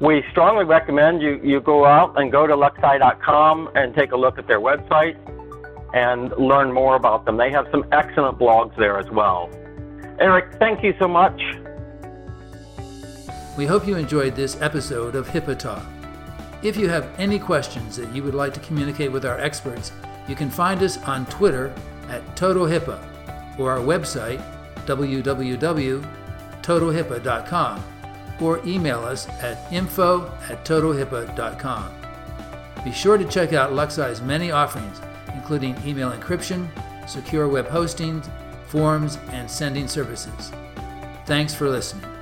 We 0.00 0.22
strongly 0.30 0.64
recommend 0.64 1.22
you, 1.22 1.40
you 1.42 1.60
go 1.60 1.86
out 1.86 2.20
and 2.20 2.30
go 2.30 2.46
to 2.46 2.54
luxsci.com 2.54 3.70
and 3.74 3.94
take 3.94 4.12
a 4.12 4.16
look 4.16 4.38
at 4.38 4.46
their 4.46 4.60
website 4.60 5.16
and 5.96 6.30
learn 6.36 6.72
more 6.72 6.94
about 6.94 7.24
them. 7.24 7.38
They 7.38 7.50
have 7.50 7.66
some 7.70 7.86
excellent 7.90 8.38
blogs 8.38 8.76
there 8.76 8.98
as 8.98 9.10
well. 9.10 9.48
Eric, 10.20 10.56
thank 10.58 10.84
you 10.84 10.94
so 10.98 11.08
much. 11.08 11.40
We 13.56 13.64
hope 13.64 13.86
you 13.86 13.96
enjoyed 13.96 14.36
this 14.36 14.60
episode 14.60 15.14
of 15.14 15.26
HIPAA 15.26 15.58
Talk. 15.58 15.86
If 16.62 16.76
you 16.76 16.90
have 16.90 17.08
any 17.16 17.38
questions 17.38 17.96
that 17.96 18.14
you 18.14 18.22
would 18.22 18.34
like 18.34 18.52
to 18.52 18.60
communicate 18.60 19.10
with 19.10 19.24
our 19.24 19.40
experts, 19.40 19.90
you 20.28 20.36
can 20.36 20.50
find 20.50 20.82
us 20.82 20.98
on 21.04 21.24
Twitter 21.26 21.72
at 22.10 22.22
TotalHIPAA 22.36 23.58
or 23.58 23.70
our 23.70 23.78
website 23.78 24.42
www.totalhipaa.com 24.84 27.84
or 28.40 28.60
email 28.66 29.02
us 29.02 29.26
at 29.40 29.72
info 29.72 30.26
at 30.50 30.62
totalhipaa.com. 30.66 31.90
Be 32.84 32.92
sure 32.92 33.16
to 33.16 33.24
check 33.24 33.54
out 33.54 33.72
LuxSci's 33.72 34.20
many 34.20 34.50
offerings, 34.50 35.00
including 35.36 35.76
email 35.86 36.10
encryption, 36.10 36.68
secure 37.06 37.46
web 37.48 37.66
hosting, 37.68 38.22
forms, 38.66 39.18
and 39.28 39.48
sending 39.48 39.86
services. 39.86 40.50
Thanks 41.26 41.54
for 41.54 41.68
listening. 41.68 42.15